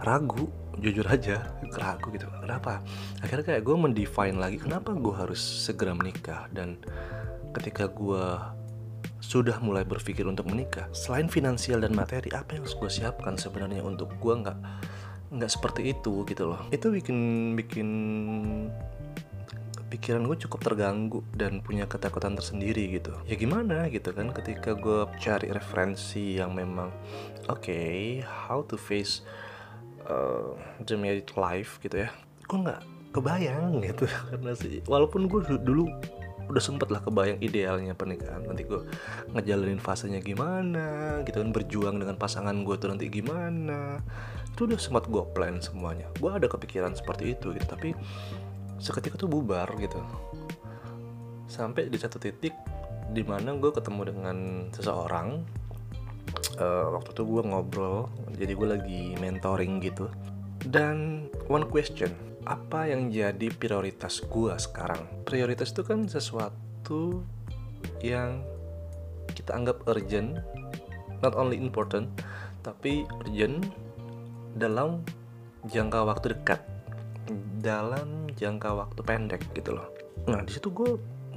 ragu 0.00 0.48
jujur 0.80 1.04
aja 1.06 1.44
ragu 1.76 2.08
gitu. 2.10 2.26
Kenapa? 2.40 2.80
Akhirnya 3.20 3.44
kayak 3.54 3.62
gue 3.62 3.76
mendefine 3.76 4.36
lagi 4.40 4.58
kenapa 4.58 4.96
gue 4.96 5.14
harus 5.14 5.38
segera 5.38 5.92
menikah? 5.92 6.48
Dan 6.50 6.80
ketika 7.52 7.86
gue 7.90 8.24
sudah 9.20 9.60
mulai 9.60 9.84
berpikir 9.84 10.24
untuk 10.24 10.48
menikah 10.48 10.88
selain 10.96 11.28
finansial 11.28 11.84
dan 11.84 11.92
materi 11.92 12.32
apa 12.32 12.56
yang 12.56 12.64
harus 12.64 12.74
gue 12.74 12.90
siapkan 12.90 13.36
sebenarnya 13.36 13.84
untuk 13.84 14.10
gue 14.16 14.34
nggak 14.34 14.58
nggak 15.30 15.50
seperti 15.50 15.94
itu 15.94 16.24
gitu 16.26 16.50
loh. 16.50 16.60
Itu 16.72 16.90
bikin 16.90 17.52
bikin 17.54 17.88
pikiran 19.90 20.22
gue 20.22 20.38
cukup 20.46 20.60
terganggu 20.70 21.20
dan 21.34 21.60
punya 21.60 21.84
ketakutan 21.84 22.34
tersendiri 22.38 22.88
gitu. 22.96 23.14
Ya 23.28 23.36
gimana 23.36 23.86
gitu 23.92 24.10
kan 24.16 24.32
ketika 24.32 24.74
gue 24.74 25.06
cari 25.20 25.50
referensi 25.52 26.40
yang 26.40 26.56
memang 26.56 26.90
oke 27.46 27.62
okay, 27.62 28.24
how 28.24 28.64
to 28.64 28.80
face 28.80 29.22
uh, 30.10 30.50
the 30.82 30.98
married 30.98 31.30
life 31.38 31.78
gitu 31.78 32.04
ya. 32.06 32.10
Gue 32.50 32.66
nggak 32.66 32.82
kebayang 33.10 33.82
gitu 33.82 34.06
karena 34.30 34.52
sih 34.54 34.78
walaupun 34.86 35.26
gue 35.26 35.42
dulu 35.58 35.90
udah 36.50 36.62
sempet 36.62 36.90
lah 36.90 36.98
kebayang 36.98 37.38
idealnya 37.38 37.94
pernikahan 37.94 38.42
nanti 38.42 38.66
gue 38.66 38.82
ngejalanin 39.38 39.78
fasenya 39.78 40.18
gimana 40.18 41.22
gitu 41.22 41.38
kan 41.38 41.54
berjuang 41.54 42.02
dengan 42.02 42.18
pasangan 42.18 42.66
gue 42.66 42.74
tuh 42.74 42.90
nanti 42.90 43.06
gimana. 43.06 44.02
Itu 44.50 44.66
udah 44.66 44.78
sempat 44.82 45.06
gue 45.06 45.22
plan 45.30 45.62
semuanya. 45.62 46.10
Gue 46.18 46.34
ada 46.34 46.50
kepikiran 46.50 46.98
seperti 46.98 47.38
itu 47.38 47.54
gitu 47.54 47.66
tapi 47.70 47.94
seketika 48.82 49.14
tuh 49.14 49.30
bubar 49.30 49.70
gitu. 49.78 50.02
Sampai 51.46 51.86
di 51.86 51.98
satu 51.98 52.18
titik 52.18 52.54
di 53.14 53.22
mana 53.22 53.54
gue 53.54 53.70
ketemu 53.70 54.02
dengan 54.10 54.36
seseorang 54.74 55.42
uh, 56.58 56.90
waktu 56.96 57.14
itu 57.14 57.22
gue 57.22 57.42
ngobrol 57.46 58.10
jadi 58.34 58.52
gue 58.56 58.68
lagi 58.68 59.02
mentoring 59.20 59.78
gitu. 59.84 60.10
Dan 60.64 61.28
one 61.46 61.68
question 61.68 62.10
apa 62.48 62.88
yang 62.88 63.12
jadi 63.12 63.52
prioritas 63.52 64.24
gue 64.24 64.54
sekarang? 64.56 65.04
Prioritas 65.28 65.70
itu 65.70 65.84
kan 65.84 66.08
sesuatu 66.08 67.22
yang 68.00 68.40
kita 69.32 69.54
anggap 69.54 69.84
urgent 69.86 70.40
not 71.20 71.36
only 71.36 71.56
important 71.60 72.08
tapi 72.60 73.04
urgent 73.24 73.68
dalam 74.56 75.04
jangka 75.68 76.00
waktu 76.04 76.26
dekat 76.36 76.60
dalam 77.60 78.26
jangka 78.34 78.72
waktu 78.72 79.00
pendek 79.04 79.42
gitu 79.52 79.76
loh. 79.76 79.88
Nah 80.26 80.42
di 80.42 80.50
situ 80.56 80.72
gue 80.72 80.96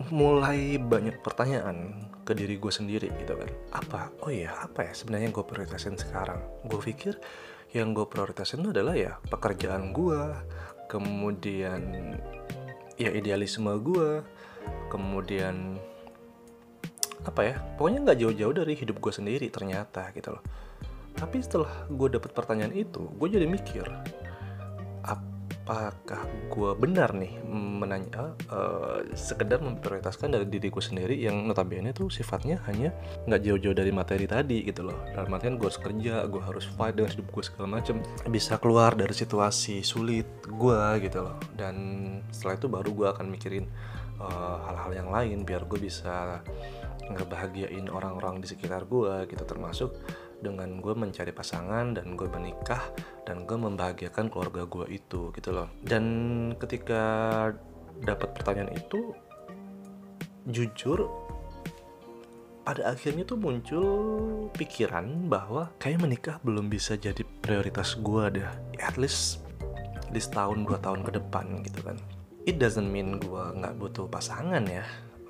mulai 0.10 0.80
banyak 0.82 1.22
pertanyaan 1.22 2.10
ke 2.24 2.32
diri 2.32 2.56
gue 2.56 2.72
sendiri 2.72 3.12
gitu 3.20 3.36
kan. 3.36 3.50
Apa? 3.76 4.12
Oh 4.24 4.32
iya 4.32 4.56
apa 4.64 4.88
ya 4.88 4.92
sebenarnya 4.96 5.30
gue 5.30 5.44
prioritasin 5.44 6.00
sekarang? 6.00 6.40
Gue 6.66 6.80
pikir 6.80 7.20
yang 7.76 7.92
gue 7.92 8.08
prioritasin 8.08 8.64
itu 8.64 8.72
adalah 8.72 8.96
ya 8.96 9.20
pekerjaan 9.28 9.92
gue 9.92 10.22
kemudian 10.88 11.82
ya 13.02 13.10
idealisme 13.10 13.74
gue 13.82 14.22
kemudian 14.94 15.82
apa 17.26 17.42
ya 17.42 17.56
pokoknya 17.80 18.00
nggak 18.06 18.20
jauh-jauh 18.20 18.54
dari 18.54 18.74
hidup 18.78 19.02
gue 19.02 19.14
sendiri 19.14 19.48
ternyata 19.52 20.12
gitu 20.16 20.38
loh. 20.38 20.44
Tapi 21.14 21.38
setelah 21.42 21.88
gue 21.90 22.08
dapet 22.14 22.32
pertanyaan 22.34 22.74
itu 22.74 23.10
gue 23.20 23.28
jadi 23.30 23.46
mikir 23.50 23.86
apakah 25.64 26.28
gue 26.52 26.72
benar 26.76 27.16
nih 27.16 27.40
menanya 27.48 28.36
uh, 28.52 29.00
sekedar 29.16 29.64
memprioritaskan 29.64 30.36
dari 30.36 30.44
diriku 30.52 30.84
sendiri 30.84 31.16
yang 31.16 31.48
notabene 31.48 31.96
tuh 31.96 32.12
sifatnya 32.12 32.60
hanya 32.68 32.92
nggak 33.24 33.42
jauh-jauh 33.48 33.72
dari 33.72 33.96
materi 33.96 34.28
tadi 34.28 34.68
gitu 34.68 34.84
loh. 34.84 35.00
Dalam 35.16 35.32
artian 35.32 35.56
gue 35.56 35.68
harus 35.72 35.80
kerja 35.80 36.28
gue 36.28 36.42
harus 36.44 36.68
fight 36.76 37.00
dengan 37.00 37.16
hidup 37.16 37.28
gue 37.32 37.44
segala 37.48 37.68
macem. 37.80 38.04
Bisa 38.28 38.60
keluar 38.60 38.92
dari 39.00 39.16
situasi 39.16 39.80
sulit 39.88 40.28
gue 40.44 40.82
gitu 41.00 41.24
loh. 41.24 41.40
Dan 41.56 41.76
setelah 42.36 42.60
itu 42.60 42.68
baru 42.68 42.90
gue 42.92 43.08
akan 43.16 43.26
mikirin 43.32 43.66
eh, 44.20 44.58
hal-hal 44.68 44.92
uh, 44.92 44.98
yang 45.00 45.10
lain 45.16 45.48
biar 45.48 45.64
gue 45.64 45.80
bisa 45.80 46.44
ngebahagiain 47.08 47.88
orang-orang 47.88 48.44
di 48.44 48.52
sekitar 48.52 48.84
gue 48.84 49.32
gitu. 49.32 49.44
Termasuk 49.48 49.96
dengan 50.44 50.84
gue 50.84 50.92
mencari 50.92 51.32
pasangan 51.32 51.96
dan 51.96 52.20
gue 52.20 52.28
menikah 52.28 52.84
dan 53.24 53.48
gue 53.48 53.56
membahagiakan 53.56 54.28
keluarga 54.28 54.68
gue 54.68 55.00
itu 55.00 55.32
gitu 55.32 55.50
loh. 55.56 55.72
Dan 55.80 56.04
ketika 56.60 57.02
dapat 58.04 58.36
pertanyaan 58.36 58.76
itu 58.76 59.16
jujur 60.52 61.08
pada 62.64 62.96
akhirnya 62.96 63.28
tuh 63.28 63.36
muncul 63.36 63.88
pikiran 64.56 65.28
bahwa 65.28 65.72
kayak 65.80 66.00
menikah 66.00 66.36
belum 66.44 66.72
bisa 66.72 66.96
jadi 66.96 67.24
prioritas 67.44 68.00
gue 68.00 68.40
deh. 68.40 68.50
At 68.80 68.96
least 68.96 69.44
di 70.12 70.20
setahun 70.20 70.64
dua 70.64 70.80
tahun 70.80 71.04
ke 71.04 71.12
depan 71.20 71.64
gitu 71.64 71.84
kan. 71.84 72.00
It 72.44 72.60
doesn't 72.60 72.88
mean 72.88 73.20
gue 73.20 73.44
nggak 73.60 73.80
butuh 73.80 74.08
pasangan 74.08 74.64
ya. 74.68 74.84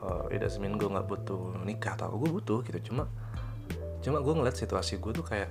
Uh, 0.04 0.30
it 0.30 0.42
doesn't 0.44 0.62
mean 0.62 0.78
gue 0.78 0.90
nggak 0.90 1.10
butuh 1.10 1.58
nikah 1.66 1.98
atau 1.98 2.14
gue 2.22 2.30
butuh 2.30 2.62
gitu. 2.66 2.94
Cuma 2.94 3.10
cuma 4.04 4.20
gue 4.20 4.34
ngeliat 4.36 4.60
situasi 4.60 5.00
gue 5.00 5.12
tuh 5.16 5.26
kayak 5.26 5.50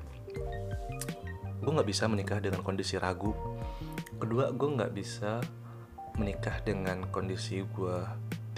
gue 1.62 1.72
nggak 1.72 1.88
bisa 1.88 2.04
menikah 2.10 2.38
dengan 2.42 2.60
kondisi 2.60 3.00
ragu. 3.00 3.32
Kedua 4.20 4.52
gue 4.52 4.68
nggak 4.76 4.92
bisa 4.92 5.40
menikah 6.20 6.60
dengan 6.62 7.08
kondisi 7.08 7.64
gue 7.64 7.96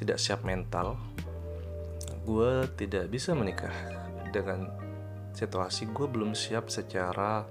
tidak 0.01 0.19
siap 0.19 0.43
mental. 0.43 0.99
Gue 2.27 2.67
tidak 2.75 3.13
bisa 3.13 3.37
menikah 3.37 3.73
dengan 4.33 4.67
situasi 5.37 5.91
gue 5.93 6.07
belum 6.09 6.33
siap 6.33 6.73
secara 6.73 7.45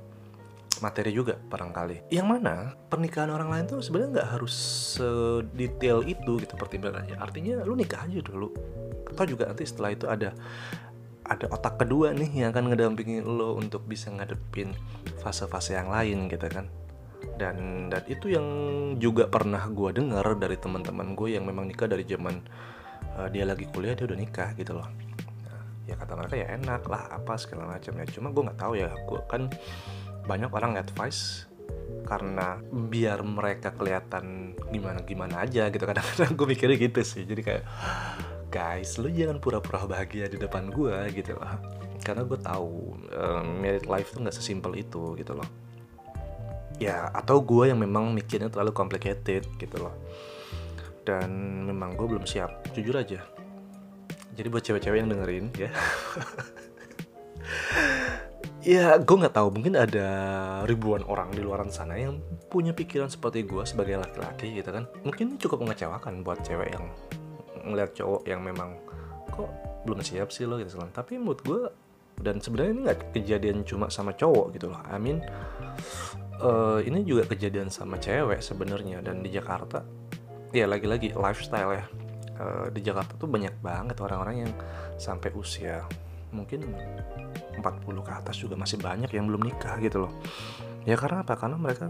materi 0.82 1.14
juga 1.14 1.38
barangkali. 1.38 2.10
Yang 2.10 2.28
mana 2.28 2.74
pernikahan 2.90 3.30
orang 3.30 3.54
lain 3.54 3.66
tuh 3.70 3.80
sebenarnya 3.80 4.20
nggak 4.20 4.30
harus 4.36 4.56
sedetail 4.98 6.02
itu 6.04 6.42
gitu 6.42 6.54
pertimbangannya. 6.58 7.16
Artinya 7.22 7.62
lu 7.64 7.78
nikah 7.78 8.04
aja 8.04 8.20
dulu. 8.20 8.50
Atau 9.08 9.30
juga 9.30 9.48
nanti 9.48 9.64
setelah 9.70 9.94
itu 9.94 10.10
ada 10.10 10.34
ada 11.24 11.48
otak 11.48 11.80
kedua 11.80 12.12
nih 12.12 12.44
yang 12.44 12.52
akan 12.52 12.72
ngedampingin 12.72 13.24
lo 13.24 13.56
untuk 13.56 13.88
bisa 13.88 14.12
ngadepin 14.12 14.76
fase-fase 15.24 15.80
yang 15.80 15.88
lain 15.88 16.28
gitu 16.28 16.48
kan. 16.52 16.68
Dan 17.40 17.88
dan 17.88 18.04
itu 18.12 18.36
yang 18.36 18.46
juga 19.00 19.32
pernah 19.32 19.64
gue 19.72 19.90
dengar 19.96 20.36
dari 20.36 20.60
teman-teman 20.60 21.16
gue 21.16 21.40
yang 21.40 21.48
memang 21.48 21.72
nikah 21.72 21.88
dari 21.88 22.04
zaman 22.04 22.44
uh, 23.16 23.28
dia 23.32 23.48
lagi 23.48 23.64
kuliah 23.72 23.96
dia 23.96 24.04
udah 24.04 24.20
nikah 24.20 24.52
gitu 24.60 24.76
loh. 24.76 24.88
Nah, 25.48 25.64
ya 25.88 25.96
kata 25.96 26.14
mereka 26.20 26.36
ya 26.36 26.48
enak 26.60 26.84
lah 26.92 27.08
apa 27.16 27.40
segala 27.40 27.72
macam 27.72 27.96
ya 27.96 28.06
cuma 28.12 28.28
gue 28.36 28.44
nggak 28.44 28.60
tahu 28.60 28.74
ya 28.76 28.92
gue 28.92 29.20
kan 29.32 29.48
banyak 30.28 30.52
orang 30.52 30.76
advice 30.76 31.48
karena 32.04 32.60
biar 32.68 33.24
mereka 33.24 33.72
kelihatan 33.72 34.56
gimana 34.70 35.00
gimana 35.08 35.48
aja 35.48 35.72
gitu. 35.72 35.84
Kadang-kadang 35.90 36.36
gue 36.36 36.48
mikirnya 36.52 36.78
gitu 36.78 37.02
sih. 37.02 37.24
Jadi 37.24 37.42
kayak 37.42 37.64
guys 38.54 39.02
lu 39.02 39.10
jangan 39.10 39.42
pura-pura 39.42 39.90
bahagia 39.90 40.30
di 40.30 40.38
depan 40.38 40.70
gue 40.70 40.94
gitu 41.10 41.34
loh. 41.34 41.58
Karena 42.06 42.22
gue 42.22 42.38
tahu 42.38 42.94
um, 43.10 43.46
married 43.58 43.90
life 43.90 44.14
tuh 44.14 44.22
nggak 44.22 44.38
sesimpel 44.38 44.78
itu 44.78 45.18
gitu 45.18 45.34
loh. 45.34 45.50
Ya 46.78 47.10
atau 47.10 47.42
gue 47.42 47.74
yang 47.74 47.82
memang 47.82 48.14
mikirnya 48.14 48.54
terlalu 48.54 48.78
complicated 48.78 49.50
gitu 49.58 49.78
loh. 49.82 49.98
Dan 51.02 51.66
memang 51.66 51.98
gue 51.98 52.06
belum 52.06 52.30
siap 52.30 52.70
jujur 52.78 52.94
aja. 52.94 53.26
Jadi 54.38 54.48
buat 54.54 54.62
cewek-cewek 54.62 55.02
yang 55.02 55.10
dengerin 55.10 55.50
ya. 55.58 55.74
Ya 58.64 58.96
gue 58.96 59.12
nggak 59.20 59.36
tahu 59.36 59.60
mungkin 59.60 59.76
ada 59.76 60.08
ribuan 60.64 61.04
orang 61.04 61.36
di 61.36 61.44
luar 61.44 61.68
sana 61.68 62.00
yang 62.00 62.24
punya 62.48 62.72
pikiran 62.72 63.12
seperti 63.12 63.44
gue 63.44 63.60
sebagai 63.68 64.00
laki-laki 64.00 64.56
gitu 64.56 64.72
kan. 64.72 64.88
Mungkin 65.04 65.36
cukup 65.36 65.68
mengecewakan 65.68 66.24
buat 66.24 66.48
cewek 66.48 66.72
yang 66.72 66.88
ngeliat 67.64 67.96
cowok 67.96 68.28
yang 68.28 68.44
memang 68.44 68.78
kok 69.32 69.50
belum 69.84 70.00
siap 70.00 70.32
sih 70.32 70.48
lo? 70.48 70.60
gitu 70.62 70.80
kan 70.80 70.92
tapi 70.94 71.20
menurut 71.20 71.42
gue 71.44 71.62
dan 72.22 72.38
sebenarnya 72.38 72.72
ini 72.72 72.82
nggak 72.86 73.00
kejadian 73.16 73.58
cuma 73.66 73.90
sama 73.90 74.14
cowok 74.14 74.54
gitu 74.54 74.70
loh. 74.70 74.82
I 74.86 75.02
mean 75.02 75.24
uh, 76.44 76.80
ini 76.84 77.02
juga 77.02 77.26
kejadian 77.26 77.74
sama 77.74 77.98
cewek 77.98 78.44
sebenarnya. 78.44 79.02
Dan 79.02 79.26
di 79.26 79.34
Jakarta 79.34 79.82
ya 80.54 80.70
lagi-lagi 80.70 81.16
lifestyle 81.18 81.72
ya. 81.74 81.86
Uh, 82.34 82.66
di 82.74 82.82
Jakarta 82.82 83.14
tuh 83.18 83.30
banyak 83.30 83.54
banget 83.62 83.98
orang-orang 84.02 84.50
yang 84.50 84.52
sampai 84.98 85.30
usia 85.38 85.86
mungkin 86.34 86.66
40 87.62 87.62
ke 87.86 88.12
atas 88.12 88.42
juga 88.42 88.58
masih 88.58 88.82
banyak 88.82 89.10
yang 89.14 89.30
belum 89.30 89.50
nikah 89.50 89.78
gitu 89.82 90.06
loh. 90.06 90.14
Ya 90.86 90.98
karena 90.98 91.22
apa? 91.22 91.38
Karena 91.38 91.58
mereka 91.58 91.90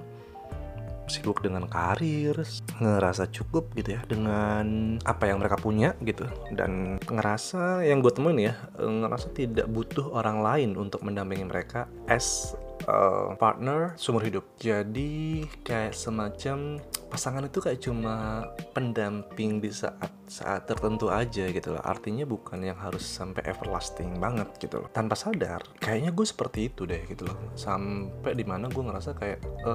sibuk 1.08 1.44
dengan 1.44 1.68
karir 1.68 2.36
ngerasa 2.80 3.28
cukup 3.32 3.72
gitu 3.76 4.00
ya 4.00 4.02
dengan 4.08 4.98
apa 5.04 5.28
yang 5.30 5.40
mereka 5.44 5.60
punya 5.60 5.96
gitu. 6.04 6.28
Dan 6.56 7.00
ngerasa 7.04 7.84
yang 7.84 8.00
gue 8.00 8.12
temuin 8.14 8.40
ya 8.52 8.56
ngerasa 8.80 9.32
tidak 9.36 9.68
butuh 9.70 10.12
orang 10.16 10.40
lain 10.44 10.70
untuk 10.80 11.04
mendampingi 11.04 11.46
mereka 11.48 11.88
as 12.08 12.56
uh, 12.88 13.36
partner 13.38 13.96
seumur 13.96 14.24
hidup. 14.26 14.46
Jadi 14.60 15.44
kayak 15.64 15.96
semacam 15.96 16.80
pasangan 17.14 17.46
itu 17.46 17.62
kayak 17.62 17.78
cuma 17.86 18.42
pendamping 18.74 19.62
di 19.62 19.70
saat 19.70 20.10
saat 20.26 20.66
tertentu 20.66 21.14
aja 21.14 21.46
gitu 21.54 21.78
loh. 21.78 21.84
Artinya 21.86 22.26
bukan 22.26 22.66
yang 22.66 22.78
harus 22.82 23.06
sampai 23.06 23.46
everlasting 23.46 24.18
banget 24.18 24.50
gitu 24.58 24.82
loh. 24.82 24.90
Tanpa 24.90 25.14
sadar, 25.14 25.62
kayaknya 25.78 26.10
gue 26.10 26.26
seperti 26.26 26.74
itu 26.74 26.90
deh 26.90 27.06
gitu 27.06 27.30
loh. 27.30 27.38
Sampai 27.54 28.34
di 28.34 28.42
mana 28.42 28.66
gue 28.66 28.82
ngerasa 28.82 29.14
kayak 29.14 29.40
e, 29.46 29.74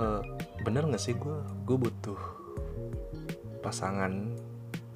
bener 0.67 0.91
nggak 0.91 0.99
sih 0.99 1.15
gue 1.15 1.39
gue 1.63 1.77
butuh 1.79 2.19
pasangan 3.63 4.35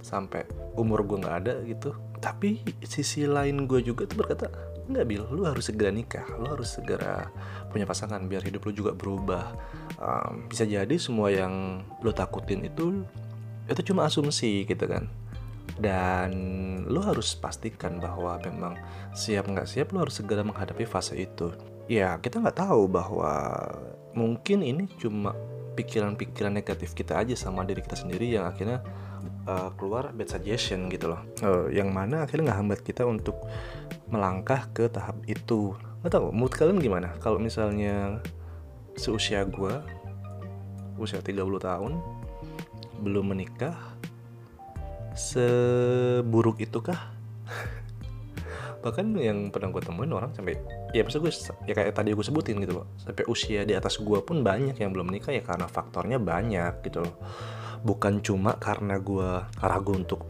sampai 0.03 0.43
umur 0.75 1.07
gue 1.07 1.23
nggak 1.23 1.37
ada 1.47 1.55
gitu. 1.62 1.95
Tapi 2.19 2.62
sisi 2.83 3.27
lain 3.27 3.71
gue 3.71 3.83
juga 3.87 4.03
tuh 4.07 4.19
berkata 4.19 4.51
Enggak 4.90 5.07
Bil, 5.07 5.23
lu 5.31 5.47
harus 5.47 5.71
segera 5.71 5.95
nikah, 5.95 6.27
lu 6.42 6.51
harus 6.51 6.75
segera 6.75 7.31
punya 7.71 7.87
pasangan 7.87 8.27
biar 8.27 8.42
hidup 8.42 8.66
lu 8.66 8.73
juga 8.75 8.92
berubah. 8.92 9.55
Um, 10.03 10.51
bisa 10.51 10.66
jadi 10.66 10.95
semua 10.99 11.31
yang 11.31 11.87
lu 12.03 12.11
takutin 12.11 12.66
itu 12.66 13.07
itu 13.71 13.81
cuma 13.95 14.11
asumsi 14.11 14.66
gitu 14.66 14.85
kan. 14.90 15.07
Dan 15.79 16.31
lu 16.90 16.99
harus 17.01 17.38
pastikan 17.38 18.03
bahwa 18.03 18.37
memang 18.42 18.75
siap 19.14 19.47
nggak 19.47 19.71
siap 19.71 19.95
lu 19.95 20.03
harus 20.03 20.18
segera 20.18 20.42
menghadapi 20.42 20.83
fase 20.83 21.14
itu. 21.14 21.55
Ya 21.87 22.18
kita 22.18 22.42
nggak 22.42 22.59
tahu 22.59 22.90
bahwa 22.90 23.55
mungkin 24.12 24.66
ini 24.66 24.90
cuma 24.99 25.33
pikiran-pikiran 25.73 26.53
negatif 26.53 26.93
kita 26.93 27.17
aja 27.21 27.33
sama 27.35 27.65
diri 27.65 27.81
kita 27.81 27.97
sendiri 27.97 28.29
yang 28.29 28.45
akhirnya 28.45 28.85
uh, 29.49 29.73
keluar 29.75 30.13
bad 30.13 30.29
suggestion 30.29 30.93
gitu 30.93 31.13
loh. 31.13 31.21
Uh, 31.41 31.67
yang 31.73 31.91
mana 31.91 32.25
akhirnya 32.25 32.53
nggak 32.53 32.61
hambat 32.61 32.81
kita 32.85 33.03
untuk 33.09 33.41
melangkah 34.13 34.69
ke 34.71 34.87
tahap 34.93 35.17
itu? 35.25 35.75
Nggak 36.03 36.13
tahu 36.13 36.27
mood 36.31 36.53
kalian 36.53 36.79
gimana? 36.79 37.17
Kalau 37.19 37.41
misalnya 37.41 38.21
seusia 38.97 39.43
gue 39.49 39.73
usia 41.01 41.19
30 41.25 41.41
tahun 41.59 41.93
belum 43.03 43.35
menikah 43.35 43.75
seburuk 45.17 46.63
itu 46.63 46.79
kah 46.79 47.11
bahkan 48.83 49.14
yang 49.14 49.49
pernah 49.55 49.71
gue 49.71 49.83
temuin 49.83 50.11
orang 50.11 50.35
sampai 50.35 50.59
ya 50.90 51.07
maksud 51.07 51.23
gue 51.23 51.33
ya 51.71 51.75
kayak 51.79 51.95
tadi 51.95 52.11
gue 52.12 52.27
sebutin 52.27 52.59
gitu 52.59 52.83
loh 52.83 52.87
sampai 52.99 53.25
usia 53.31 53.62
di 53.62 53.79
atas 53.79 54.03
gue 54.03 54.18
pun 54.27 54.42
banyak 54.42 54.75
yang 54.75 54.90
belum 54.90 55.09
menikah 55.14 55.31
ya 55.31 55.40
karena 55.47 55.71
faktornya 55.71 56.18
banyak 56.18 56.83
gitu 56.83 57.07
loh. 57.07 57.14
Bukan 57.83 58.23
cuma 58.23 58.59
karena 58.59 58.99
gue 58.99 59.42
ragu 59.62 59.95
untuk 59.95 60.27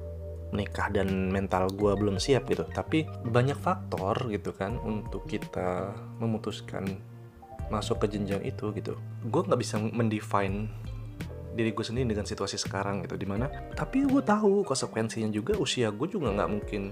nikah 0.52 0.92
dan 0.92 1.32
mental 1.32 1.72
gue 1.72 1.96
belum 1.96 2.20
siap 2.20 2.44
gitu 2.52 2.68
tapi 2.68 3.08
banyak 3.24 3.56
faktor 3.56 4.28
gitu 4.28 4.52
kan 4.52 4.76
untuk 4.84 5.24
kita 5.24 5.96
memutuskan 6.20 6.84
masuk 7.72 8.04
ke 8.04 8.12
jenjang 8.12 8.44
itu 8.44 8.68
gitu. 8.76 9.00
Gue 9.24 9.42
nggak 9.48 9.60
bisa 9.60 9.80
mendefine 9.80 10.68
diri 11.52 11.72
gue 11.72 11.84
sendiri 11.84 12.08
dengan 12.08 12.24
situasi 12.24 12.56
sekarang 12.56 13.04
gitu 13.04 13.16
di 13.20 13.28
mana 13.28 13.48
tapi 13.76 14.08
gue 14.08 14.24
tahu 14.24 14.64
konsekuensinya 14.64 15.28
juga 15.28 15.52
usia 15.60 15.92
gue 15.92 16.08
juga 16.08 16.32
nggak 16.32 16.48
mungkin 16.48 16.82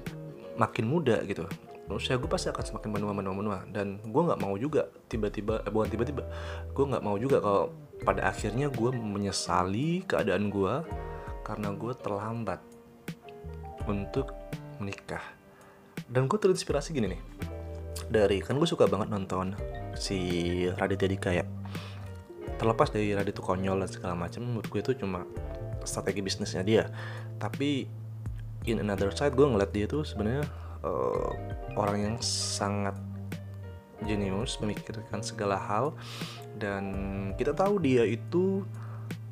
makin 0.60 0.84
muda 0.84 1.24
gitu. 1.24 1.48
Usia 1.90 2.14
gue 2.20 2.30
pasti 2.30 2.52
akan 2.52 2.62
semakin 2.62 2.90
menua 2.92 3.12
menua 3.16 3.34
menua. 3.34 3.58
Dan 3.66 3.98
gue 4.04 4.22
nggak 4.22 4.40
mau 4.44 4.54
juga 4.60 4.92
tiba-tiba 5.08 5.64
eh, 5.64 5.72
bukan 5.72 5.88
tiba-tiba 5.88 6.22
gue 6.70 6.84
nggak 6.84 7.02
mau 7.02 7.16
juga 7.16 7.40
kalau 7.40 7.72
pada 8.04 8.28
akhirnya 8.28 8.68
gue 8.68 8.90
menyesali 8.92 10.04
keadaan 10.04 10.52
gue 10.52 10.74
karena 11.42 11.72
gue 11.74 11.92
terlambat 11.96 12.60
untuk 13.88 14.36
menikah. 14.78 15.24
Dan 16.06 16.28
gue 16.28 16.38
terinspirasi 16.38 16.92
gini 16.92 17.16
nih. 17.16 17.22
Dari 18.10 18.38
kan 18.44 18.54
gue 18.60 18.68
suka 18.68 18.86
banget 18.86 19.10
nonton 19.10 19.56
si 19.98 20.18
Raditya 20.78 21.08
Dika 21.10 21.30
ya. 21.34 21.44
Terlepas 22.54 22.92
dari 22.92 23.16
Raditya 23.16 23.42
konyol 23.42 23.82
dan 23.82 23.90
segala 23.90 24.14
macam 24.14 24.46
menurut 24.46 24.68
gue 24.68 24.80
itu 24.84 24.92
cuma 25.00 25.26
strategi 25.82 26.20
bisnisnya 26.22 26.62
dia. 26.62 26.84
Tapi 27.40 27.99
in 28.68 28.82
another 28.82 29.08
side 29.14 29.32
gue 29.32 29.46
ngeliat 29.46 29.72
dia 29.72 29.88
tuh 29.88 30.04
sebenarnya 30.04 30.44
uh, 30.84 31.32
orang 31.76 31.98
yang 32.12 32.16
sangat 32.20 32.96
jenius 34.04 34.60
memikirkan 34.60 35.20
segala 35.24 35.56
hal. 35.56 35.96
Dan 36.56 36.84
kita 37.36 37.56
tahu 37.56 37.80
dia 37.80 38.04
itu 38.04 38.64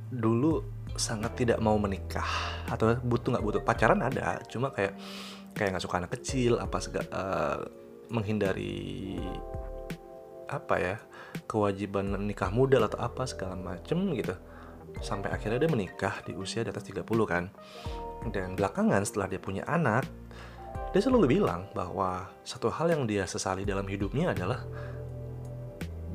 dulu 0.08 0.64
sangat 0.96 1.36
tidak 1.36 1.58
mau 1.60 1.76
menikah. 1.76 2.28
Atau 2.68 2.96
butuh 3.04 3.36
nggak 3.36 3.44
butuh 3.44 3.62
pacaran 3.64 4.00
ada. 4.00 4.40
Cuma 4.48 4.72
kayak 4.72 4.96
kayak 5.56 5.76
nggak 5.76 5.84
suka 5.84 5.96
anak 6.00 6.12
kecil 6.20 6.60
apa 6.60 6.78
segala 6.78 7.06
uh, 7.08 7.16
eh, 7.18 7.58
menghindari 8.08 9.18
apa 10.48 10.80
ya 10.80 10.96
kewajiban 11.44 12.16
nikah 12.24 12.48
muda 12.48 12.80
atau 12.80 13.00
apa 13.00 13.28
segala 13.28 13.56
macem 13.56 14.16
gitu. 14.16 14.36
Sampai 15.04 15.28
akhirnya 15.28 15.60
dia 15.60 15.70
menikah 15.70 16.24
di 16.24 16.32
usia 16.32 16.64
di 16.64 16.72
atas 16.72 16.88
30 16.88 17.04
kan 17.28 17.52
dan 18.34 18.58
belakangan 18.58 19.02
setelah 19.06 19.30
dia 19.30 19.40
punya 19.40 19.62
anak 19.68 20.06
dia 20.88 21.04
selalu 21.04 21.38
bilang 21.40 21.68
bahwa 21.76 22.32
satu 22.48 22.72
hal 22.72 22.88
yang 22.88 23.04
dia 23.04 23.28
sesali 23.28 23.68
dalam 23.68 23.84
hidupnya 23.84 24.32
adalah 24.32 24.64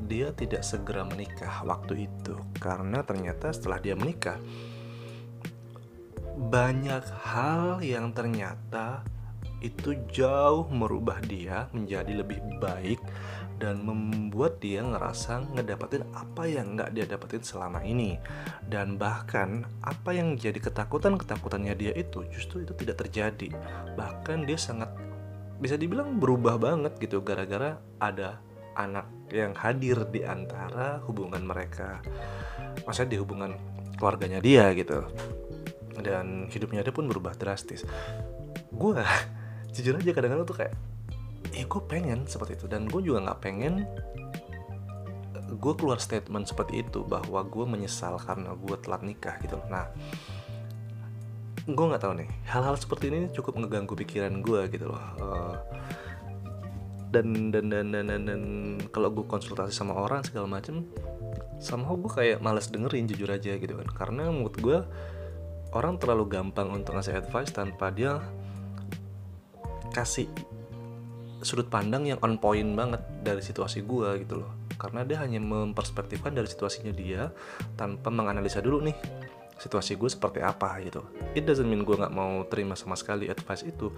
dia 0.04 0.34
tidak 0.34 0.66
segera 0.66 1.06
menikah 1.06 1.62
waktu 1.64 2.10
itu. 2.10 2.34
Karena 2.58 3.00
ternyata 3.06 3.54
setelah 3.54 3.78
dia 3.78 3.94
menikah 3.94 4.36
banyak 6.34 7.06
hal 7.22 7.78
yang 7.78 8.10
ternyata 8.10 9.06
itu 9.62 9.94
jauh 10.10 10.66
merubah 10.68 11.22
dia 11.22 11.70
menjadi 11.70 12.20
lebih 12.20 12.42
baik 12.58 12.98
dan 13.64 13.80
membuat 13.80 14.60
dia 14.60 14.84
ngerasa 14.84 15.56
ngedapetin 15.56 16.04
apa 16.12 16.44
yang 16.44 16.76
nggak 16.76 16.92
dia 16.92 17.08
dapetin 17.08 17.40
selama 17.40 17.80
ini. 17.80 18.20
Dan 18.60 19.00
bahkan 19.00 19.64
apa 19.80 20.12
yang 20.12 20.36
jadi 20.36 20.60
ketakutan 20.60 21.16
ketakutannya 21.16 21.72
dia 21.72 21.96
itu 21.96 22.28
justru 22.28 22.68
itu 22.68 22.76
tidak 22.76 23.00
terjadi. 23.00 23.48
Bahkan 23.96 24.44
dia 24.44 24.60
sangat 24.60 24.92
bisa 25.56 25.80
dibilang 25.80 26.20
berubah 26.20 26.60
banget 26.60 27.00
gitu 27.00 27.24
gara-gara 27.24 27.80
ada 27.96 28.36
anak 28.76 29.08
yang 29.32 29.56
hadir 29.56 30.04
di 30.12 30.20
antara 30.28 31.00
hubungan 31.08 31.40
mereka. 31.40 32.04
Maksudnya 32.84 33.16
di 33.16 33.18
hubungan 33.24 33.56
keluarganya 33.96 34.44
dia 34.44 34.76
gitu. 34.76 35.08
Dan 36.04 36.52
hidupnya 36.52 36.84
dia 36.84 36.92
pun 36.92 37.08
berubah 37.08 37.32
drastis. 37.32 37.88
Gue 38.68 39.00
jujur 39.72 39.96
aja 39.96 40.12
kadang-kadang 40.12 40.44
tuh 40.44 40.58
kayak 40.60 40.76
eh 41.52 41.68
gue 41.68 41.82
pengen 41.84 42.24
seperti 42.24 42.56
itu. 42.56 42.64
Dan 42.70 42.88
gue 42.88 43.04
juga 43.04 43.28
nggak 43.28 43.40
pengen 43.44 43.84
gue 45.54 45.74
keluar 45.76 46.00
statement 46.00 46.50
seperti 46.50 46.82
itu 46.82 47.06
bahwa 47.06 47.44
gue 47.46 47.64
menyesal 47.64 48.18
karena 48.18 48.52
gue 48.58 48.76
telat 48.82 49.06
nikah 49.06 49.38
gitu 49.38 49.54
nah 49.70 49.86
gue 51.64 51.84
nggak 51.88 52.02
tahu 52.04 52.20
nih 52.20 52.28
hal-hal 52.44 52.76
seperti 52.76 53.08
ini 53.08 53.32
cukup 53.32 53.56
ngeganggu 53.56 53.96
pikiran 53.96 54.44
gue 54.44 54.68
gitu 54.68 54.92
loh. 54.92 55.00
Uh, 55.16 55.56
dan 57.08 57.48
dan 57.48 57.72
dan 57.72 57.88
dan 57.88 58.04
dan, 58.04 58.22
dan 58.28 58.42
kalau 58.92 59.08
gue 59.08 59.24
konsultasi 59.24 59.72
sama 59.72 59.96
orang 59.96 60.20
segala 60.26 60.44
macem 60.44 60.84
somehow 61.64 61.96
gue 61.96 62.12
kayak 62.12 62.44
males 62.44 62.68
dengerin 62.68 63.08
jujur 63.08 63.32
aja 63.32 63.56
gitu 63.56 63.80
kan. 63.80 63.88
Karena 63.96 64.28
menurut 64.28 64.56
gue 64.60 64.78
orang 65.72 65.96
terlalu 65.96 66.28
gampang 66.28 66.68
untuk 66.68 67.00
ngasih 67.00 67.16
advice 67.16 67.48
tanpa 67.48 67.88
dia 67.88 68.20
kasih 69.96 70.28
sudut 71.44 71.68
pandang 71.68 72.08
yang 72.08 72.18
on 72.24 72.40
point 72.40 72.72
banget 72.74 73.04
dari 73.20 73.44
situasi 73.44 73.84
gue 73.84 74.24
gitu 74.24 74.42
loh. 74.42 74.52
Karena 74.74 75.06
dia 75.06 75.22
hanya 75.22 75.38
memperspektifkan 75.38 76.34
dari 76.34 76.48
situasinya 76.50 76.90
dia 76.90 77.30
tanpa 77.78 78.10
menganalisa 78.10 78.58
dulu 78.64 78.82
nih 78.82 78.96
situasi 79.60 79.94
gue 79.94 80.10
seperti 80.10 80.42
apa 80.42 80.80
gitu. 80.82 81.04
It 81.36 81.46
doesn't 81.46 81.68
mean 81.68 81.86
gue 81.86 81.94
nggak 81.94 82.10
mau 82.10 82.42
terima 82.50 82.74
sama 82.74 82.98
sekali 82.98 83.30
advice 83.30 83.62
itu. 83.62 83.92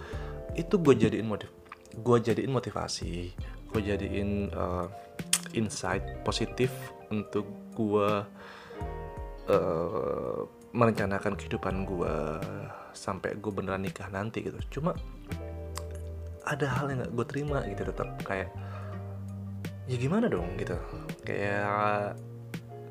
Itu 0.53 0.77
gue 0.77 0.93
jadiin 0.93 1.25
motif 1.25 1.49
gue 1.97 2.17
jadiin 2.21 2.53
motivasi 2.53 3.33
gue 3.73 3.81
jadiin 3.81 4.53
uh, 4.53 4.85
insight 5.57 6.21
positif 6.21 6.69
untuk 7.09 7.45
gue 7.73 8.09
uh, 9.49 10.39
merencanakan 10.75 11.33
kehidupan 11.33 11.87
gue 11.87 12.15
sampai 12.93 13.37
gue 13.37 13.51
beneran 13.53 13.81
nikah 13.81 14.09
nanti 14.11 14.45
gitu. 14.45 14.79
Cuma 14.79 14.93
ada 16.47 16.67
hal 16.79 16.87
yang 16.87 17.03
gak 17.03 17.13
gue 17.13 17.25
terima 17.27 17.59
gitu 17.67 17.83
tetap 17.83 18.07
kayak 18.23 18.49
ya 19.87 19.95
gimana 19.99 20.31
dong? 20.31 20.47
gitu. 20.55 20.75
Kayak 21.27 22.15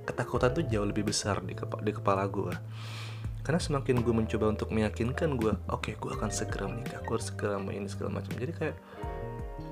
ketakutan 0.05 0.51
tuh 0.55 0.65
jauh 0.69 0.87
lebih 0.87 1.09
besar 1.09 1.43
di, 1.43 1.57
kepa 1.57 1.83
di 1.83 1.91
kepala 1.91 2.29
gue 2.31 2.55
karena 3.43 3.63
semakin 3.63 4.03
gue 4.03 4.11
mencoba 4.11 4.51
untuk 4.51 4.75
meyakinkan 4.75 5.39
gue 5.39 5.55
oke 5.71 5.87
okay, 5.87 5.95
gue 5.99 6.11
akan 6.11 6.31
segera 6.35 6.67
menikah 6.67 6.99
gue 6.99 7.15
harus 7.15 7.31
segera 7.31 7.63
ini 7.63 7.87
segala 7.87 8.19
macam. 8.19 8.33
Jadi 8.35 8.53
kayak 8.55 8.77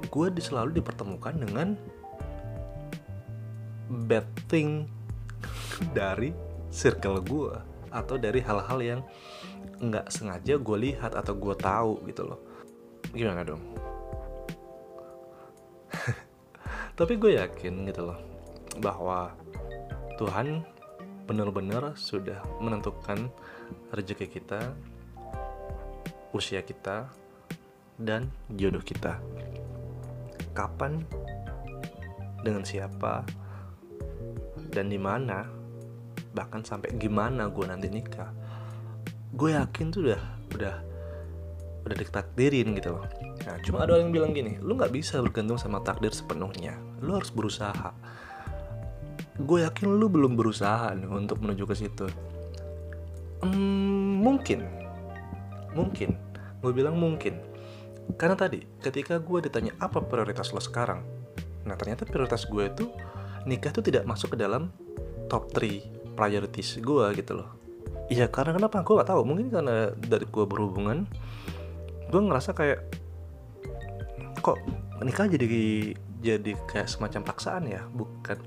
gue 0.09 0.27
selalu 0.39 0.79
dipertemukan 0.79 1.35
dengan 1.35 1.75
bad 4.07 4.27
thing 4.47 4.87
dari 5.99 6.31
circle 6.71 7.19
gue 7.23 7.55
atau 7.95 8.15
dari 8.19 8.43
hal-hal 8.43 8.79
yang 8.83 9.01
nggak 9.83 10.07
sengaja 10.11 10.55
gue 10.55 10.77
lihat 10.79 11.19
atau 11.19 11.35
gue 11.35 11.55
tahu 11.59 12.07
gitu 12.07 12.31
loh. 12.31 12.41
Gimana 13.11 13.43
dong 13.43 13.74
tapi 16.95 17.19
gue 17.19 17.35
yakin 17.39 17.91
gitu 17.91 18.07
loh 18.07 18.19
bahwa 18.79 19.35
Tuhan 20.15 20.63
benar-benar 21.27 21.99
sudah 21.99 22.39
menentukan 22.63 23.33
rezeki 23.91 24.31
kita 24.31 24.71
usia 26.35 26.63
kita 26.63 27.11
dan 27.99 28.31
jodoh 28.51 28.83
kita. 28.83 29.23
Kapan 30.55 31.03
dengan 32.43 32.67
siapa 32.67 33.27
dan 34.71 34.91
di 34.91 34.99
mana 34.99 35.47
bahkan 36.35 36.67
sampai 36.67 36.95
gimana 36.99 37.51
gue 37.51 37.67
nanti 37.67 37.91
nikah. 37.91 38.31
Gue 39.35 39.55
yakin 39.55 39.91
tuh 39.91 40.11
udah 40.11 40.23
udah 40.55 40.77
udah 41.85 41.97
ditakdirin 41.97 42.73
gitu 42.81 42.97
loh. 42.97 43.05
Nah 43.45 43.61
cuma 43.61 43.85
ada 43.85 43.95
orang 43.95 44.09
yang 44.09 44.15
bilang 44.17 44.33
gini 44.33 44.57
lu 44.65 44.75
nggak 44.75 44.93
bisa 44.93 45.21
bergantung 45.21 45.61
sama 45.61 45.85
takdir 45.85 46.11
sepenuhnya. 46.11 46.81
Lu 47.05 47.15
harus 47.15 47.29
berusaha. 47.29 47.93
Gue 49.35 49.67
yakin 49.67 49.93
lu 49.93 50.09
belum 50.09 50.39
berusaha 50.39 50.95
nih 50.97 51.11
untuk 51.11 51.45
menuju 51.45 51.65
ke 51.69 51.75
situ. 51.77 52.07
Hmm, 53.45 54.25
mungkin. 54.25 54.65
Mungkin. 55.77 56.17
Gue 56.65 56.73
bilang 56.73 56.97
mungkin. 56.97 57.37
Karena 58.17 58.37
tadi 58.37 58.65
ketika 58.81 59.21
gue 59.21 59.39
ditanya 59.45 59.77
apa 59.77 60.01
prioritas 60.01 60.55
lo 60.57 60.61
sekarang? 60.61 61.05
Nah 61.69 61.77
ternyata 61.77 62.09
prioritas 62.09 62.49
gue 62.49 62.65
itu 62.69 62.89
nikah 63.45 63.73
tuh 63.73 63.85
tidak 63.85 64.09
masuk 64.09 64.37
ke 64.37 64.39
dalam 64.41 64.73
top 65.29 65.53
3 65.53 66.17
priorities 66.17 66.81
gue 66.81 67.07
gitu 67.17 67.43
loh. 67.43 67.51
Iya 68.09 68.29
karena 68.29 68.57
kenapa? 68.57 68.85
Gue 68.85 69.01
gak 69.01 69.11
tahu. 69.11 69.25
Mungkin 69.25 69.49
karena 69.53 69.93
dari 69.97 70.25
gue 70.29 70.45
berhubungan 70.45 71.09
gue 72.15 72.23
ngerasa 72.23 72.55
kayak 72.55 72.79
kok 74.39 74.63
nikah 75.03 75.27
jadi 75.27 75.47
jadi 76.23 76.55
kayak 76.71 76.87
semacam 76.87 77.27
paksaan 77.27 77.67
ya? 77.67 77.83
Bukan 77.91 78.39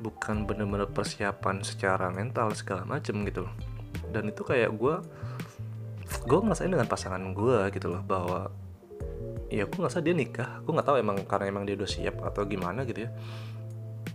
bukan 0.00 0.48
bener-bener 0.48 0.88
persiapan 0.88 1.60
secara 1.60 2.08
mental 2.08 2.56
segala 2.56 2.88
macem 2.88 3.28
gitu 3.28 3.44
dan 4.08 4.32
itu 4.32 4.40
kayak 4.40 4.72
gue 4.72 5.04
gue 6.24 6.38
ngerasain 6.40 6.72
dengan 6.72 6.88
pasangan 6.88 7.20
gue 7.36 7.58
gitu 7.76 7.92
loh 7.92 8.00
bahwa 8.08 8.48
ya 9.52 9.68
gue 9.68 9.76
ngerasa 9.76 10.00
dia 10.00 10.16
nikah. 10.16 10.64
Gue 10.64 10.72
nggak 10.72 10.88
tahu 10.88 10.96
emang 10.96 11.20
karena 11.28 11.52
emang 11.52 11.68
dia 11.68 11.76
udah 11.76 11.90
siap 11.90 12.24
atau 12.24 12.48
gimana 12.48 12.88
gitu 12.88 13.04
ya. 13.04 13.10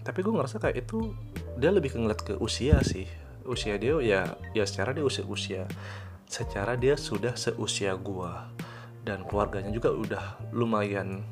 Tapi 0.01 0.25
gue 0.25 0.33
ngerasa 0.33 0.57
kayak 0.57 0.89
itu 0.89 1.13
dia 1.61 1.69
lebih 1.69 1.93
ngeliat 1.93 2.25
ke 2.25 2.33
usia 2.41 2.81
sih. 2.81 3.05
Usia 3.45 3.77
dia 3.77 4.01
ya 4.01 4.33
ya 4.57 4.65
secara 4.65 4.97
dia 4.97 5.05
usia 5.05 5.29
usia 5.29 5.69
secara 6.29 6.77
dia 6.77 6.93
sudah 6.93 7.33
seusia 7.33 7.97
gue 7.97 8.33
dan 9.07 9.23
keluarganya 9.25 9.71
juga 9.71 9.89
udah 9.91 10.25
lumayan 10.51 11.23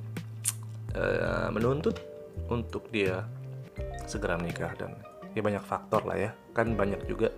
uh, 0.95 1.49
menuntut 1.51 1.99
untuk 2.47 2.87
dia 2.91 3.27
segera 4.07 4.39
menikah 4.39 4.71
dan 4.79 4.95
ya 5.35 5.41
banyak 5.43 5.63
faktor 5.63 6.03
lah 6.07 6.17
ya. 6.17 6.31
Kan 6.55 6.73
banyak 6.73 7.03
juga 7.05 7.31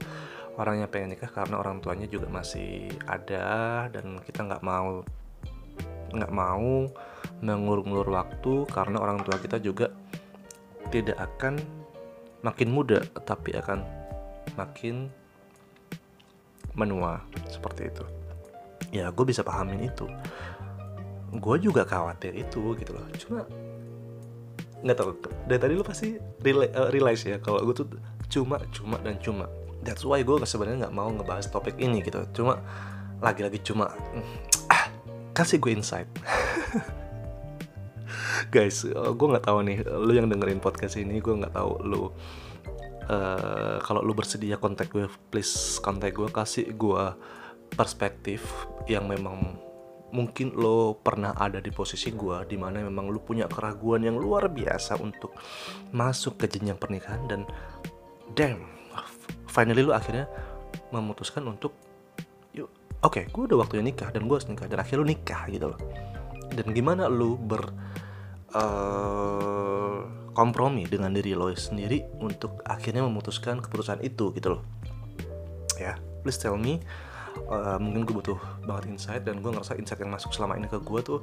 orang 0.59 0.83
yang 0.83 0.89
pengen 0.91 1.15
nikah 1.15 1.31
karena 1.31 1.55
orang 1.55 1.79
tuanya 1.79 2.05
juga 2.05 2.27
masih 2.27 2.91
ada 3.07 3.87
dan 3.87 4.19
kita 4.27 4.43
nggak 4.43 4.63
mau 4.63 5.01
nggak 6.09 6.33
mau 6.33 6.89
mengulur-ngulur 7.39 8.09
waktu 8.11 8.67
karena 8.67 8.97
orang 8.99 9.23
tua 9.23 9.39
kita 9.39 9.61
juga 9.61 9.87
tidak 10.89 11.15
akan 11.15 11.61
makin 12.43 12.69
muda 12.71 12.99
tapi 13.23 13.55
akan 13.55 13.85
makin 14.57 15.07
menua 16.75 17.23
seperti 17.47 17.87
itu 17.87 18.18
ya 18.89 19.09
gue 19.13 19.25
bisa 19.25 19.41
pahamin 19.45 19.89
itu. 19.89 20.05
Gue 21.29 21.61
juga 21.61 21.85
khawatir 21.85 22.33
itu 22.33 22.73
gitu 22.77 22.91
loh. 22.93 23.05
Cuma 23.17 23.39
nggak 24.79 24.95
tahu 24.95 25.11
dari 25.43 25.59
tadi 25.59 25.73
lo 25.75 25.83
pasti 25.83 26.15
uh, 26.15 26.87
realize 26.87 27.27
ya 27.27 27.35
kalau 27.43 27.59
gue 27.67 27.75
tuh 27.75 27.87
cuma 28.29 28.57
cuma 28.73 28.97
dan 29.01 29.17
cuma. 29.21 29.45
That's 29.79 30.03
why 30.03 30.25
gue 30.25 30.35
sebenarnya 30.43 30.87
nggak 30.87 30.95
mau 30.95 31.09
ngebahas 31.13 31.47
topik 31.47 31.77
ini 31.79 32.01
gitu. 32.03 32.25
Cuma 32.35 32.59
lagi-lagi 33.19 33.59
cuma 33.63 33.91
ah, 34.73 34.85
kasih 35.35 35.61
gue 35.61 35.71
insight. 35.75 36.09
Guys 38.53 38.81
uh, 38.87 39.13
gue 39.13 39.27
nggak 39.29 39.45
tahu 39.45 39.61
nih 39.61 39.85
lo 39.85 40.09
yang 40.09 40.25
dengerin 40.25 40.57
podcast 40.57 40.97
ini 40.97 41.21
gue 41.21 41.33
nggak 41.37 41.53
tahu 41.53 41.71
lo 41.85 42.01
uh, 43.09 43.77
kalau 43.83 44.01
lo 44.01 44.13
bersedia 44.13 44.57
kontak 44.57 44.89
gue 44.93 45.05
please 45.29 45.77
kontak 45.81 46.15
gue 46.15 46.29
kasih 46.29 46.73
gue 46.73 47.03
perspektif 47.73 48.45
yang 48.89 49.05
memang 49.07 49.57
mungkin 50.09 50.57
lo 50.57 50.97
pernah 50.97 51.37
ada 51.37 51.61
di 51.61 51.69
posisi 51.69 52.09
gue 52.09 52.41
di 52.49 52.57
mana 52.57 52.81
memang 52.81 53.13
lo 53.13 53.21
punya 53.21 53.45
keraguan 53.45 54.01
yang 54.01 54.17
luar 54.17 54.49
biasa 54.49 54.97
untuk 54.97 55.37
masuk 55.93 56.41
ke 56.41 56.49
jenjang 56.49 56.81
pernikahan 56.81 57.21
dan 57.29 57.45
damn 58.33 58.65
finally 59.45 59.85
lo 59.85 59.93
akhirnya 59.93 60.25
memutuskan 60.89 61.45
untuk 61.45 61.77
yuk 62.53 62.69
oke 63.05 63.21
okay, 63.21 63.23
gue 63.29 63.43
udah 63.45 63.61
waktunya 63.61 63.93
nikah 63.93 64.09
dan 64.09 64.25
gue 64.25 64.35
harus 64.37 64.49
nikah 64.49 64.65
dan 64.65 64.81
akhirnya 64.81 65.01
lo 65.01 65.07
nikah 65.07 65.41
gitu 65.49 65.65
loh. 65.69 65.79
Dan 66.49 66.73
gimana 66.73 67.05
lo 67.05 67.37
ber 67.37 67.69
uh, 68.57 69.97
kompromi 70.33 70.89
dengan 70.89 71.13
diri 71.13 71.37
lo 71.37 71.53
sendiri 71.53 72.01
untuk 72.17 72.65
akhirnya 72.65 73.05
memutuskan 73.05 73.61
keputusan 73.61 74.01
itu 74.01 74.33
gitu 74.33 74.57
loh. 74.57 74.63
Ya 75.77 76.01
please 76.25 76.41
tell 76.41 76.57
me 76.57 76.81
uh, 77.49 77.77
mungkin 77.81 78.05
gue 78.05 78.15
butuh 78.15 78.39
banget 78.65 78.95
insight 78.95 79.23
dan 79.25 79.41
gue 79.43 79.51
ngerasa 79.51 79.75
insight 79.77 80.01
yang 80.01 80.11
masuk 80.13 80.31
selama 80.33 80.55
ini 80.55 80.67
ke 80.69 80.79
gue 80.79 81.01
tuh 81.01 81.19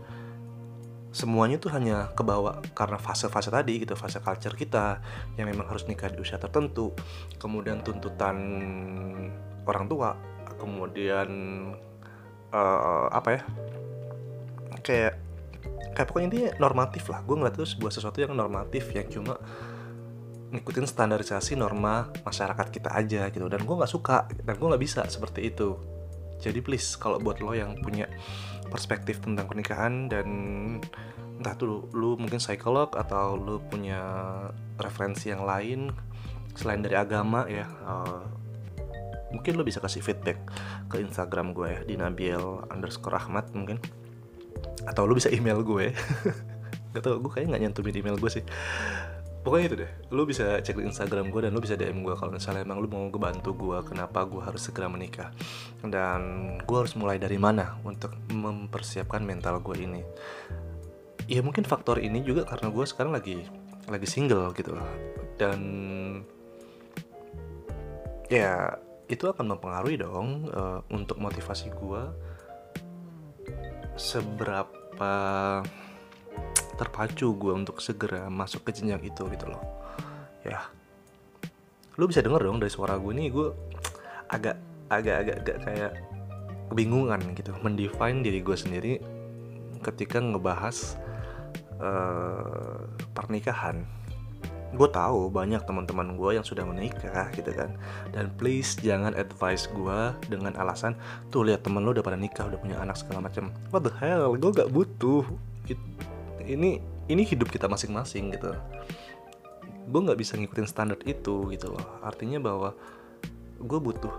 semuanya 1.14 1.56
tuh 1.56 1.72
hanya 1.72 2.12
kebawa 2.12 2.60
karena 2.76 3.00
fase-fase 3.00 3.48
tadi 3.48 3.80
gitu 3.80 3.96
fase 3.96 4.20
culture 4.20 4.52
kita 4.52 5.00
yang 5.40 5.48
memang 5.48 5.64
harus 5.64 5.88
nikah 5.88 6.12
di 6.12 6.20
usia 6.20 6.36
tertentu 6.36 6.92
kemudian 7.40 7.80
tuntutan 7.80 8.36
orang 9.64 9.84
tua 9.88 10.12
kemudian 10.60 11.28
uh, 12.52 13.08
apa 13.08 13.28
ya 13.32 13.42
kayak 14.84 15.14
kayak 15.96 16.06
pokoknya 16.12 16.28
ini 16.28 16.40
normatif 16.60 17.08
lah. 17.08 17.24
Gue 17.24 17.40
ngeliat 17.40 17.56
itu 17.56 17.64
sebuah 17.64 17.88
sesuatu 17.88 18.20
yang 18.20 18.36
normatif 18.36 18.92
yang 18.92 19.08
cuma 19.08 19.40
ngikutin 20.52 20.86
standarisasi 20.86 21.58
norma 21.58 22.12
masyarakat 22.22 22.66
kita 22.68 22.92
aja 22.92 23.32
gitu. 23.32 23.48
Dan 23.48 23.64
gue 23.64 23.74
nggak 23.74 23.90
suka 23.90 24.28
dan 24.44 24.60
gue 24.60 24.66
nggak 24.68 24.82
bisa 24.84 25.00
seperti 25.08 25.48
itu 25.48 25.95
jadi 26.42 26.58
please 26.60 26.96
kalau 26.96 27.20
buat 27.20 27.40
lo 27.40 27.56
yang 27.56 27.78
punya 27.80 28.08
perspektif 28.68 29.22
tentang 29.22 29.46
pernikahan 29.46 30.10
dan 30.10 30.28
entah 31.36 31.54
tuh 31.54 31.86
lu 31.92 32.16
mungkin 32.16 32.40
psikolog 32.40 32.92
atau 32.96 33.36
lu 33.36 33.60
punya 33.68 34.00
referensi 34.80 35.28
yang 35.28 35.44
lain 35.44 35.92
selain 36.56 36.80
dari 36.80 36.96
agama 36.96 37.44
ya 37.44 37.68
uh, 37.84 38.24
mungkin 39.36 39.58
lo 39.58 39.62
bisa 39.66 39.82
kasih 39.82 40.00
feedback 40.00 40.38
ke 40.88 41.02
Instagram 41.02 41.52
gue 41.52 41.68
ya 41.68 41.80
di 41.82 41.94
Nabil 41.98 42.40
underscore 42.70 43.18
Ahmad 43.18 43.50
mungkin. 43.52 43.76
Atau 44.88 45.04
lu 45.04 45.18
bisa 45.18 45.28
email 45.28 45.60
gue. 45.60 45.92
Gak 46.96 47.02
tau 47.04 47.20
gue 47.20 47.28
kayaknya 47.28 47.52
nggak 47.52 47.62
nyantumin 47.68 47.96
email 48.00 48.16
gue 48.16 48.40
sih 48.40 48.44
pokoknya 49.46 49.66
itu 49.70 49.76
deh. 49.78 49.90
Lu 50.10 50.26
bisa 50.26 50.58
cek 50.58 50.74
di 50.74 50.90
Instagram 50.90 51.30
gue 51.30 51.46
dan 51.46 51.54
lu 51.54 51.62
bisa 51.62 51.78
DM 51.78 52.02
gue 52.02 52.18
kalau 52.18 52.34
misalnya 52.34 52.66
emang 52.66 52.82
lu 52.82 52.90
mau 52.90 53.06
ngebantu 53.06 53.54
gue 53.54 53.78
kenapa 53.86 54.26
gue 54.26 54.42
harus 54.42 54.66
segera 54.66 54.90
menikah. 54.90 55.30
Dan 55.86 56.20
gue 56.66 56.76
harus 56.76 56.98
mulai 56.98 57.22
dari 57.22 57.38
mana 57.38 57.78
untuk 57.86 58.10
mempersiapkan 58.34 59.22
mental 59.22 59.62
gue 59.62 59.78
ini. 59.78 60.02
Ya 61.30 61.46
mungkin 61.46 61.62
faktor 61.62 62.02
ini 62.02 62.26
juga 62.26 62.42
karena 62.42 62.74
gue 62.74 62.82
sekarang 62.82 63.14
lagi 63.14 63.46
lagi 63.86 64.06
single 64.10 64.50
gitu 64.50 64.74
dan 65.38 65.60
ya 68.26 68.74
itu 69.06 69.30
akan 69.30 69.54
mempengaruhi 69.54 70.02
dong 70.02 70.50
uh, 70.50 70.82
untuk 70.90 71.22
motivasi 71.22 71.70
gue 71.70 72.02
seberapa 73.94 75.14
terpacu 76.76 77.32
gue 77.34 77.52
untuk 77.52 77.80
segera 77.80 78.28
masuk 78.28 78.68
ke 78.68 78.70
jenjang 78.76 79.02
itu 79.02 79.24
gitu 79.32 79.46
loh. 79.48 79.62
Ya. 80.44 80.68
Lu 81.96 82.04
bisa 82.04 82.20
denger 82.20 82.44
dong 82.44 82.60
dari 82.60 82.70
suara 82.70 83.00
gue 83.00 83.12
nih 83.16 83.28
gue 83.32 83.48
agak 84.28 84.56
agak 84.92 85.16
agak, 85.24 85.36
agak 85.42 85.58
kayak 85.64 85.92
kebingungan 86.70 87.20
gitu. 87.34 87.50
Mendefine 87.64 88.20
diri 88.22 88.40
gue 88.44 88.56
sendiri 88.56 88.92
ketika 89.82 90.20
ngebahas 90.20 91.00
uh, 91.80 92.84
pernikahan. 93.16 93.86
Gue 94.76 94.92
tahu 94.92 95.32
banyak 95.32 95.62
teman-teman 95.64 96.18
gue 96.20 96.36
yang 96.36 96.44
sudah 96.44 96.66
menikah 96.68 97.32
gitu 97.32 97.48
kan. 97.54 97.72
Dan 98.12 98.28
please 98.36 98.76
jangan 98.76 99.16
advice 99.16 99.70
gue 99.72 100.00
dengan 100.28 100.52
alasan 100.58 100.98
tuh 101.32 101.48
lihat 101.48 101.64
temen 101.64 101.80
lo 101.80 101.96
udah 101.96 102.04
pada 102.04 102.18
nikah 102.18 102.44
udah 102.44 102.60
punya 102.60 102.76
anak 102.82 102.98
segala 102.98 103.24
macam 103.24 103.54
what 103.72 103.86
the 103.86 103.92
hell? 104.02 104.36
Gue 104.36 104.52
gak 104.52 104.68
butuh. 104.68 105.24
It, 105.70 105.80
ini 106.46 106.78
ini 107.06 107.22
hidup 107.22 107.50
kita 107.50 107.66
masing-masing 107.66 108.34
gitu. 108.34 108.54
Gue 109.86 110.00
nggak 110.02 110.18
bisa 110.18 110.34
ngikutin 110.34 110.66
standar 110.66 110.98
itu 111.06 111.46
gitu 111.50 111.74
loh. 111.74 111.86
Artinya 112.02 112.42
bahwa 112.42 112.74
gue 113.62 113.78
butuh 113.78 114.14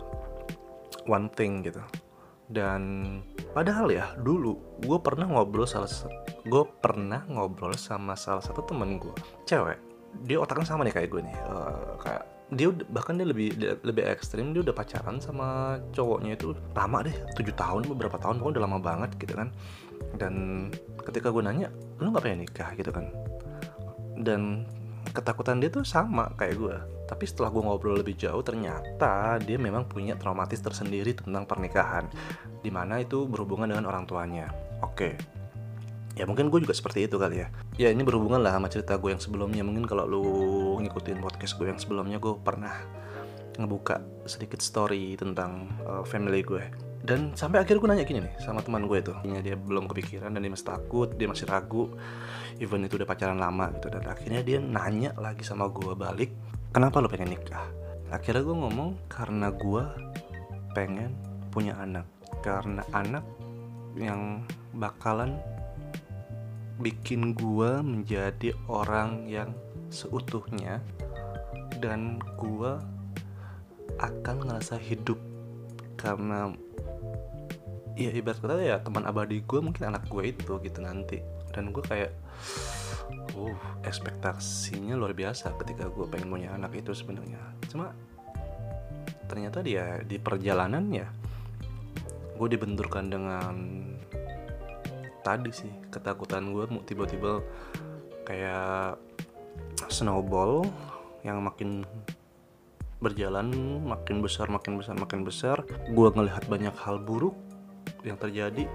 one 1.07 1.27
thing 1.33 1.63
gitu. 1.63 1.81
Dan 2.47 2.81
padahal 3.51 3.91
ya 3.91 4.15
dulu 4.19 4.55
gue 4.79 4.99
pernah 5.03 5.27
ngobrol 5.27 5.67
salah 5.67 5.89
gue 6.47 6.63
pernah 6.79 7.27
ngobrol 7.27 7.75
sama 7.75 8.15
salah 8.15 8.39
satu 8.39 8.63
temen 8.63 8.99
gue 8.99 9.15
cewek. 9.43 9.79
Dia 10.23 10.39
otaknya 10.39 10.63
sama 10.63 10.87
nih 10.87 10.95
kayak 10.95 11.09
gue 11.11 11.21
nih 11.27 11.37
uh, 11.51 11.99
kayak 11.99 12.23
dia 12.47 12.71
bahkan 12.87 13.19
dia 13.19 13.27
lebih 13.27 13.59
dia, 13.59 13.75
lebih 13.83 14.07
ekstrim 14.07 14.55
dia 14.55 14.63
udah 14.63 14.71
pacaran 14.71 15.19
sama 15.19 15.75
cowoknya 15.91 16.39
itu 16.39 16.55
lama 16.71 17.03
deh 17.03 17.11
tujuh 17.35 17.51
tahun 17.59 17.83
beberapa 17.91 18.15
tahun 18.15 18.39
pokoknya 18.39 18.55
udah 18.55 18.63
lama 18.63 18.79
banget 18.79 19.09
gitu 19.19 19.35
kan. 19.35 19.51
Dan 20.15 20.33
ketika 21.03 21.27
gue 21.35 21.43
nanya 21.43 21.67
lu 21.99 22.13
nggak 22.13 22.23
pengen 22.23 22.41
nikah 22.45 22.69
gitu 22.77 22.91
kan? 22.93 23.09
Dan 24.17 24.65
ketakutan 25.11 25.61
dia 25.61 25.69
tuh 25.71 25.85
sama 25.87 26.29
kayak 26.37 26.55
gue 26.57 26.77
tapi 27.07 27.23
setelah 27.23 27.47
gue 27.49 27.63
ngobrol 27.63 28.03
lebih 28.03 28.19
jauh 28.19 28.43
ternyata 28.43 29.39
dia 29.39 29.55
memang 29.55 29.87
punya 29.87 30.19
traumatis 30.19 30.59
tersendiri 30.59 31.15
tentang 31.15 31.47
pernikahan 31.47 32.03
di 32.59 32.67
mana 32.67 32.99
itu 32.99 33.23
berhubungan 33.23 33.71
dengan 33.71 33.87
orang 33.87 34.03
tuanya. 34.03 34.51
Oke. 34.83 35.15
Ya 36.19 36.27
mungkin 36.27 36.51
gue 36.51 36.59
juga 36.59 36.75
seperti 36.75 37.07
itu 37.07 37.15
kali 37.15 37.45
ya. 37.45 37.47
Ya 37.79 37.89
ini 37.95 38.03
berhubungan 38.03 38.43
lah 38.43 38.59
sama 38.59 38.67
cerita 38.67 38.99
gue 38.99 39.15
yang 39.15 39.23
sebelumnya. 39.23 39.63
Mungkin 39.63 39.87
kalau 39.87 40.03
lu 40.03 40.25
ngikutin 40.83 41.23
podcast 41.23 41.55
gue 41.55 41.71
yang 41.71 41.79
sebelumnya 41.79 42.19
gue 42.19 42.35
pernah 42.43 42.75
ngebuka 43.55 44.03
sedikit 44.27 44.59
story 44.59 45.15
tentang 45.15 45.71
uh, 45.87 46.03
family 46.03 46.43
gue 46.43 46.86
dan 47.07 47.31
sampai 47.39 47.63
akhirnya 47.63 47.79
gue 47.79 47.89
nanya 47.95 48.05
gini 48.05 48.19
nih 48.27 48.35
sama 48.43 48.59
teman 48.59 48.83
gue 48.83 48.99
itu. 48.99 49.15
Dia 49.39 49.55
belum 49.55 49.87
kepikiran 49.87 50.35
dan 50.35 50.43
dia 50.43 50.51
masih 50.51 50.67
takut 50.67 51.07
dia 51.15 51.31
masih 51.31 51.47
ragu. 51.47 51.95
Even 52.59 52.83
itu 52.83 52.99
udah 52.99 53.07
pacaran 53.07 53.39
lama 53.39 53.71
gitu. 53.79 53.87
Dan 53.87 54.03
akhirnya 54.03 54.43
dia 54.43 54.59
nanya 54.59 55.15
lagi 55.15 55.47
sama 55.47 55.71
gue 55.71 55.95
balik 55.95 56.35
kenapa 56.75 56.99
lo 56.99 57.07
pengen 57.07 57.31
nikah? 57.31 57.63
Akhirnya 58.11 58.43
gue 58.43 58.55
ngomong 58.59 59.07
karena 59.07 59.47
gue 59.55 59.83
pengen 60.75 61.15
punya 61.47 61.79
anak. 61.79 62.03
Karena 62.43 62.83
anak 62.91 63.23
yang 63.95 64.43
bakalan 64.75 65.39
bikin 66.83 67.31
gue 67.31 67.71
menjadi 67.79 68.51
orang 68.67 69.31
yang 69.31 69.55
seutuhnya. 69.87 70.83
Dan 71.79 72.19
gue 72.35 72.71
akan 73.95 74.35
ngerasa 74.43 74.75
hidup 74.75 75.17
karena 75.95 76.51
ya 77.97 78.13
ibarat 78.13 78.37
kata 78.37 78.61
ya 78.61 78.77
teman 78.77 79.09
abadi 79.09 79.41
gue 79.41 79.59
mungkin 79.59 79.89
anak 79.89 80.05
gue 80.05 80.29
itu 80.29 80.61
gitu 80.61 80.79
nanti. 80.85 81.17
Dan 81.49 81.73
gue 81.73 81.81
kayak 81.81 82.13
uh 83.33 83.57
ekspektasinya 83.81 84.93
luar 84.93 85.17
biasa 85.17 85.57
ketika 85.57 85.89
gue 85.89 86.05
pengen 86.05 86.29
punya 86.29 86.53
anak 86.53 86.77
itu 86.77 86.93
sebenarnya. 86.93 87.41
Cuma 87.67 87.91
ternyata 89.25 89.59
dia 89.65 89.99
di 90.05 90.21
perjalanan 90.21 90.87
ya 90.93 91.09
gue 92.37 92.47
dibenturkan 92.47 93.09
dengan 93.09 93.55
tadi 95.25 95.51
sih 95.51 95.73
ketakutan 95.91 96.53
gue 96.55 96.69
tiba-tiba 96.87 97.43
kayak 98.23 98.95
snowball 99.89 100.63
yang 101.25 101.41
makin 101.43 101.83
berjalan 102.97 103.51
makin 103.83 104.21
besar 104.21 104.47
makin 104.47 104.77
besar 104.77 104.95
makin 104.95 105.21
besar. 105.25 105.57
Gue 105.91 106.07
ngelihat 106.13 106.45
banyak 106.45 106.73
hal 106.77 107.01
buruk 107.01 107.46
yang 108.05 108.17
terjadi 108.19 108.65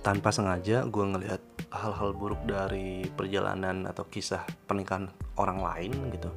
tanpa 0.00 0.32
sengaja 0.32 0.88
gue 0.88 1.04
ngelihat 1.04 1.42
hal-hal 1.70 2.16
buruk 2.16 2.42
dari 2.48 3.06
perjalanan 3.14 3.86
atau 3.86 4.08
kisah 4.08 4.42
pernikahan 4.66 5.12
orang 5.38 5.60
lain 5.62 5.92
gitu. 6.10 6.30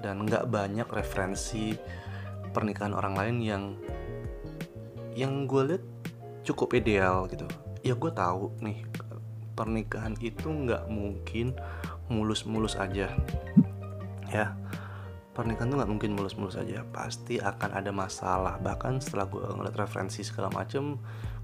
Dan 0.00 0.26
nggak 0.28 0.48
banyak 0.48 0.88
referensi 0.90 1.76
pernikahan 2.50 2.92
orang 2.92 3.14
lain 3.14 3.36
yang 3.40 3.64
yang 5.14 5.44
gue 5.46 5.74
lihat 5.74 5.84
cukup 6.44 6.76
ideal 6.76 7.30
gitu. 7.30 7.46
Ya 7.80 7.96
gue 7.96 8.12
tahu 8.12 8.52
nih 8.60 8.84
pernikahan 9.56 10.16
itu 10.20 10.48
nggak 10.48 10.88
mungkin 10.90 11.56
mulus-mulus 12.10 12.76
aja. 12.76 13.12
Ya 14.28 14.54
pernikahan 15.30 15.72
tuh 15.72 15.76
nggak 15.80 15.90
mungkin 15.90 16.10
mulus-mulus 16.18 16.58
aja. 16.60 16.84
Pasti 16.90 17.40
akan 17.40 17.70
ada 17.80 17.90
masalah. 17.94 18.58
Bahkan 18.60 19.00
setelah 19.00 19.24
gue 19.30 19.40
ngeliat 19.46 19.76
referensi 19.78 20.20
segala 20.26 20.52
macem 20.52 21.00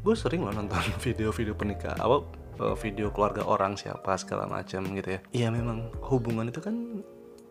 gue 0.07 0.15
sering 0.15 0.47
loh 0.47 0.55
nonton 0.55 0.79
video-video 1.05 1.59
pernikahan 1.59 1.99
apa 1.99 2.23
eh, 2.63 2.77
video 2.79 3.11
keluarga 3.11 3.43
orang 3.43 3.75
siapa 3.75 4.15
segala 4.15 4.47
macam 4.47 4.87
gitu 4.95 5.19
ya. 5.19 5.21
Iya 5.35 5.49
memang 5.51 5.91
hubungan 6.07 6.47
itu 6.47 6.63
kan 6.63 7.03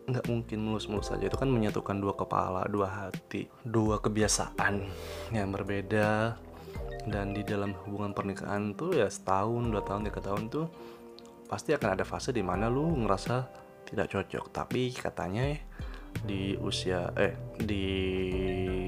nggak 0.08 0.24
mungkin 0.24 0.64
mulus-mulus 0.64 1.12
saja. 1.12 1.28
Itu 1.28 1.36
kan 1.36 1.52
menyatukan 1.52 2.00
dua 2.00 2.16
kepala 2.16 2.64
dua 2.72 2.88
hati 2.88 3.52
dua 3.60 4.00
kebiasaan 4.00 4.88
yang 5.36 5.52
berbeda. 5.52 6.40
Dan 7.06 7.36
di 7.36 7.46
dalam 7.46 7.76
hubungan 7.86 8.16
pernikahan 8.16 8.72
tuh 8.72 8.96
ya 8.96 9.06
setahun 9.06 9.68
dua 9.68 9.84
tahun 9.84 10.08
tiga 10.08 10.24
tahun 10.24 10.48
tuh 10.48 10.66
pasti 11.46 11.70
akan 11.70 11.94
ada 11.94 12.02
fase 12.02 12.34
di 12.34 12.42
mana 12.42 12.72
lu 12.72 12.88
ngerasa 13.04 13.46
tidak 13.84 14.16
cocok. 14.16 14.44
Tapi 14.48 14.96
katanya 14.96 15.44
ya 15.52 15.60
di 16.24 16.56
usia 16.56 17.12
eh 17.18 17.36
di 17.60 17.86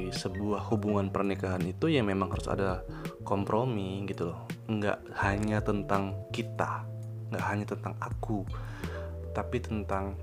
sebuah 0.08 0.64
hubungan 0.72 1.12
pernikahan 1.12 1.60
itu 1.68 1.92
ya 1.92 2.00
memang 2.00 2.32
harus 2.32 2.48
ada 2.48 2.80
kompromi 3.26 4.06
gitu 4.08 4.32
loh. 4.32 4.48
Nggak 4.68 4.98
hanya 5.20 5.60
tentang 5.60 6.28
kita 6.32 6.88
nggak 7.28 7.44
hanya 7.44 7.66
tentang 7.68 7.92
aku 8.00 8.40
tapi 9.36 9.60
tentang 9.60 10.16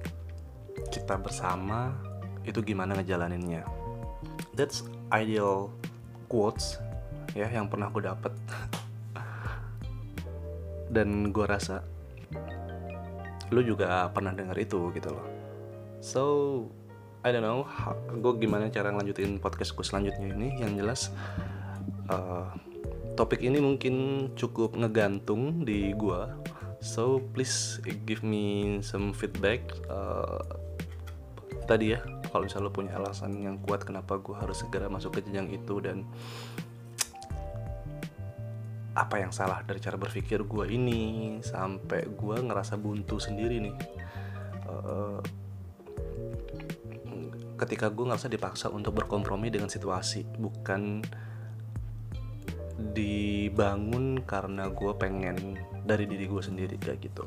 kita 0.90 1.16
bersama 1.22 1.94
itu 2.44 2.60
gimana 2.66 2.98
ngejalaninnya. 2.98 3.64
That's 4.58 4.84
ideal 5.14 5.70
quotes 6.28 6.82
ya 7.38 7.48
yang 7.48 7.70
pernah 7.70 7.94
gue 7.94 8.04
dapet. 8.04 8.34
Dan 10.96 11.30
gue 11.30 11.46
rasa 11.46 11.86
lu 13.54 13.62
juga 13.62 14.10
pernah 14.10 14.34
dengar 14.34 14.58
itu 14.58 14.90
gitu 14.92 15.10
loh. 15.14 15.28
So 16.02 16.24
I 17.26 17.34
don't 17.34 17.42
know 17.42 17.66
gue 18.14 18.34
gimana 18.38 18.70
cara 18.70 18.94
ngelanjutin 18.94 19.42
podcast 19.42 19.74
gue 19.74 19.82
selanjutnya 19.82 20.30
ini? 20.30 20.62
Yang 20.62 20.72
jelas 20.78 21.02
uh, 22.14 22.54
topik 23.18 23.42
ini 23.42 23.58
mungkin 23.58 24.30
cukup 24.38 24.78
ngegantung 24.78 25.66
di 25.66 25.90
gue 25.98 26.22
so 26.86 27.18
please 27.34 27.82
give 28.06 28.22
me 28.22 28.78
some 28.86 29.10
feedback. 29.10 29.66
Uh, 29.90 30.38
tadi 31.66 31.98
ya 31.98 32.00
kalau 32.30 32.46
misalnya 32.46 32.70
lo 32.70 32.74
punya 32.78 32.94
alasan 32.94 33.42
yang 33.42 33.58
kuat 33.58 33.82
kenapa 33.82 34.22
gue 34.22 34.38
harus 34.38 34.62
segera 34.62 34.86
masuk 34.86 35.18
ke 35.18 35.26
jenjang 35.26 35.50
itu 35.50 35.82
dan 35.82 36.06
apa 38.94 39.18
yang 39.18 39.34
salah 39.34 39.66
dari 39.66 39.82
cara 39.82 39.98
berpikir 39.98 40.46
gue 40.46 40.66
ini 40.70 41.02
sampai 41.42 42.06
gue 42.06 42.38
ngerasa 42.38 42.78
buntu 42.78 43.18
sendiri 43.18 43.66
nih. 43.66 43.76
Uh, 44.70 45.20
ketika 47.56 47.88
gue 47.88 48.06
ngerasa 48.08 48.28
dipaksa 48.28 48.68
untuk 48.72 49.00
berkompromi 49.00 49.48
dengan 49.48 49.72
situasi 49.72 50.28
bukan 50.36 51.04
dibangun 52.76 54.20
karena 54.28 54.68
gue 54.68 54.92
pengen 55.00 55.56
dari 55.88 56.04
diri 56.04 56.28
gue 56.28 56.44
sendiri 56.44 56.76
kayak 56.76 57.00
gitu 57.08 57.24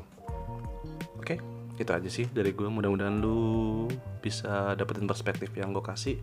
oke 1.17 1.25
okay? 1.25 1.37
itu 1.81 1.89
aja 1.89 2.09
sih 2.11 2.25
dari 2.29 2.53
gue 2.53 2.69
mudah-mudahan 2.69 3.17
lu 3.17 3.87
bisa 4.21 4.77
dapetin 4.77 5.09
perspektif 5.09 5.49
yang 5.57 5.73
gue 5.73 5.81
kasih 5.81 6.21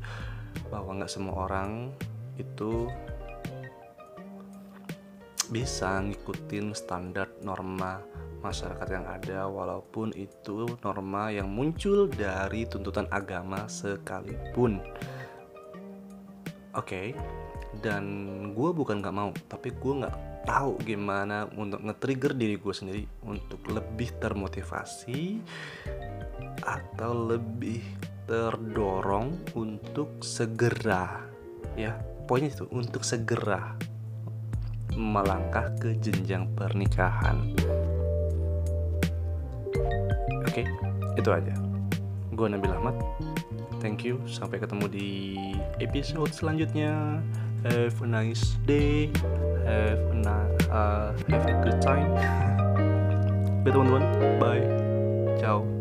bahwa 0.71 1.03
nggak 1.03 1.11
semua 1.11 1.51
orang 1.51 1.91
itu 2.39 2.87
bisa 5.51 6.03
ngikutin 6.03 6.75
standar 6.75 7.31
norma 7.43 8.03
masyarakat 8.41 8.89
yang 8.91 9.07
ada 9.07 9.49
walaupun 9.49 10.13
itu 10.17 10.67
norma 10.83 11.33
yang 11.33 11.49
muncul 11.49 12.09
dari 12.11 12.69
tuntutan 12.69 13.09
agama 13.09 13.69
sekalipun 13.69 14.81
oke 16.73 16.87
okay. 16.87 17.17
dan 17.81 18.05
gue 18.53 18.71
bukan 18.73 19.01
gak 19.01 19.17
mau 19.17 19.31
tapi 19.49 19.73
gue 19.73 19.93
gak 20.05 20.17
tahu 20.47 20.79
gimana 20.87 21.51
untuk 21.59 21.83
nge-trigger 21.83 22.33
diri 22.39 22.57
gue 22.57 22.75
sendiri 22.75 23.03
untuk 23.27 23.61
lebih 23.67 24.15
termotivasi 24.19 25.43
atau 26.63 27.13
lebih 27.35 27.83
terdorong 28.27 29.55
untuk 29.59 30.23
segera 30.23 31.23
ya 31.75 31.95
poinnya 32.27 32.51
itu 32.51 32.67
untuk 32.75 33.07
segera 33.07 33.79
melangkah 34.97 35.69
ke 35.77 35.93
jenjang 36.01 36.49
pernikahan. 36.57 37.53
Oke, 40.47 40.63
okay, 40.63 40.65
itu 41.17 41.31
aja. 41.31 41.55
Gue 42.33 42.47
Nabil 42.53 42.73
Ahmad. 42.73 42.97
Thank 43.81 44.05
you. 44.05 44.21
Sampai 44.29 44.61
ketemu 44.61 44.87
di 44.89 45.11
episode 45.81 46.33
selanjutnya. 46.33 47.21
Have 47.65 47.99
a 48.03 48.09
nice 48.09 48.57
day. 48.65 49.11
Have 49.67 50.01
a, 50.23 50.39
uh, 50.71 51.07
have 51.29 51.47
a 51.49 51.55
good 51.65 51.79
time. 51.83 52.13
Bye 53.67 53.75
teman-teman. 53.75 54.05
Bye. 54.39 54.67
Ciao. 55.43 55.76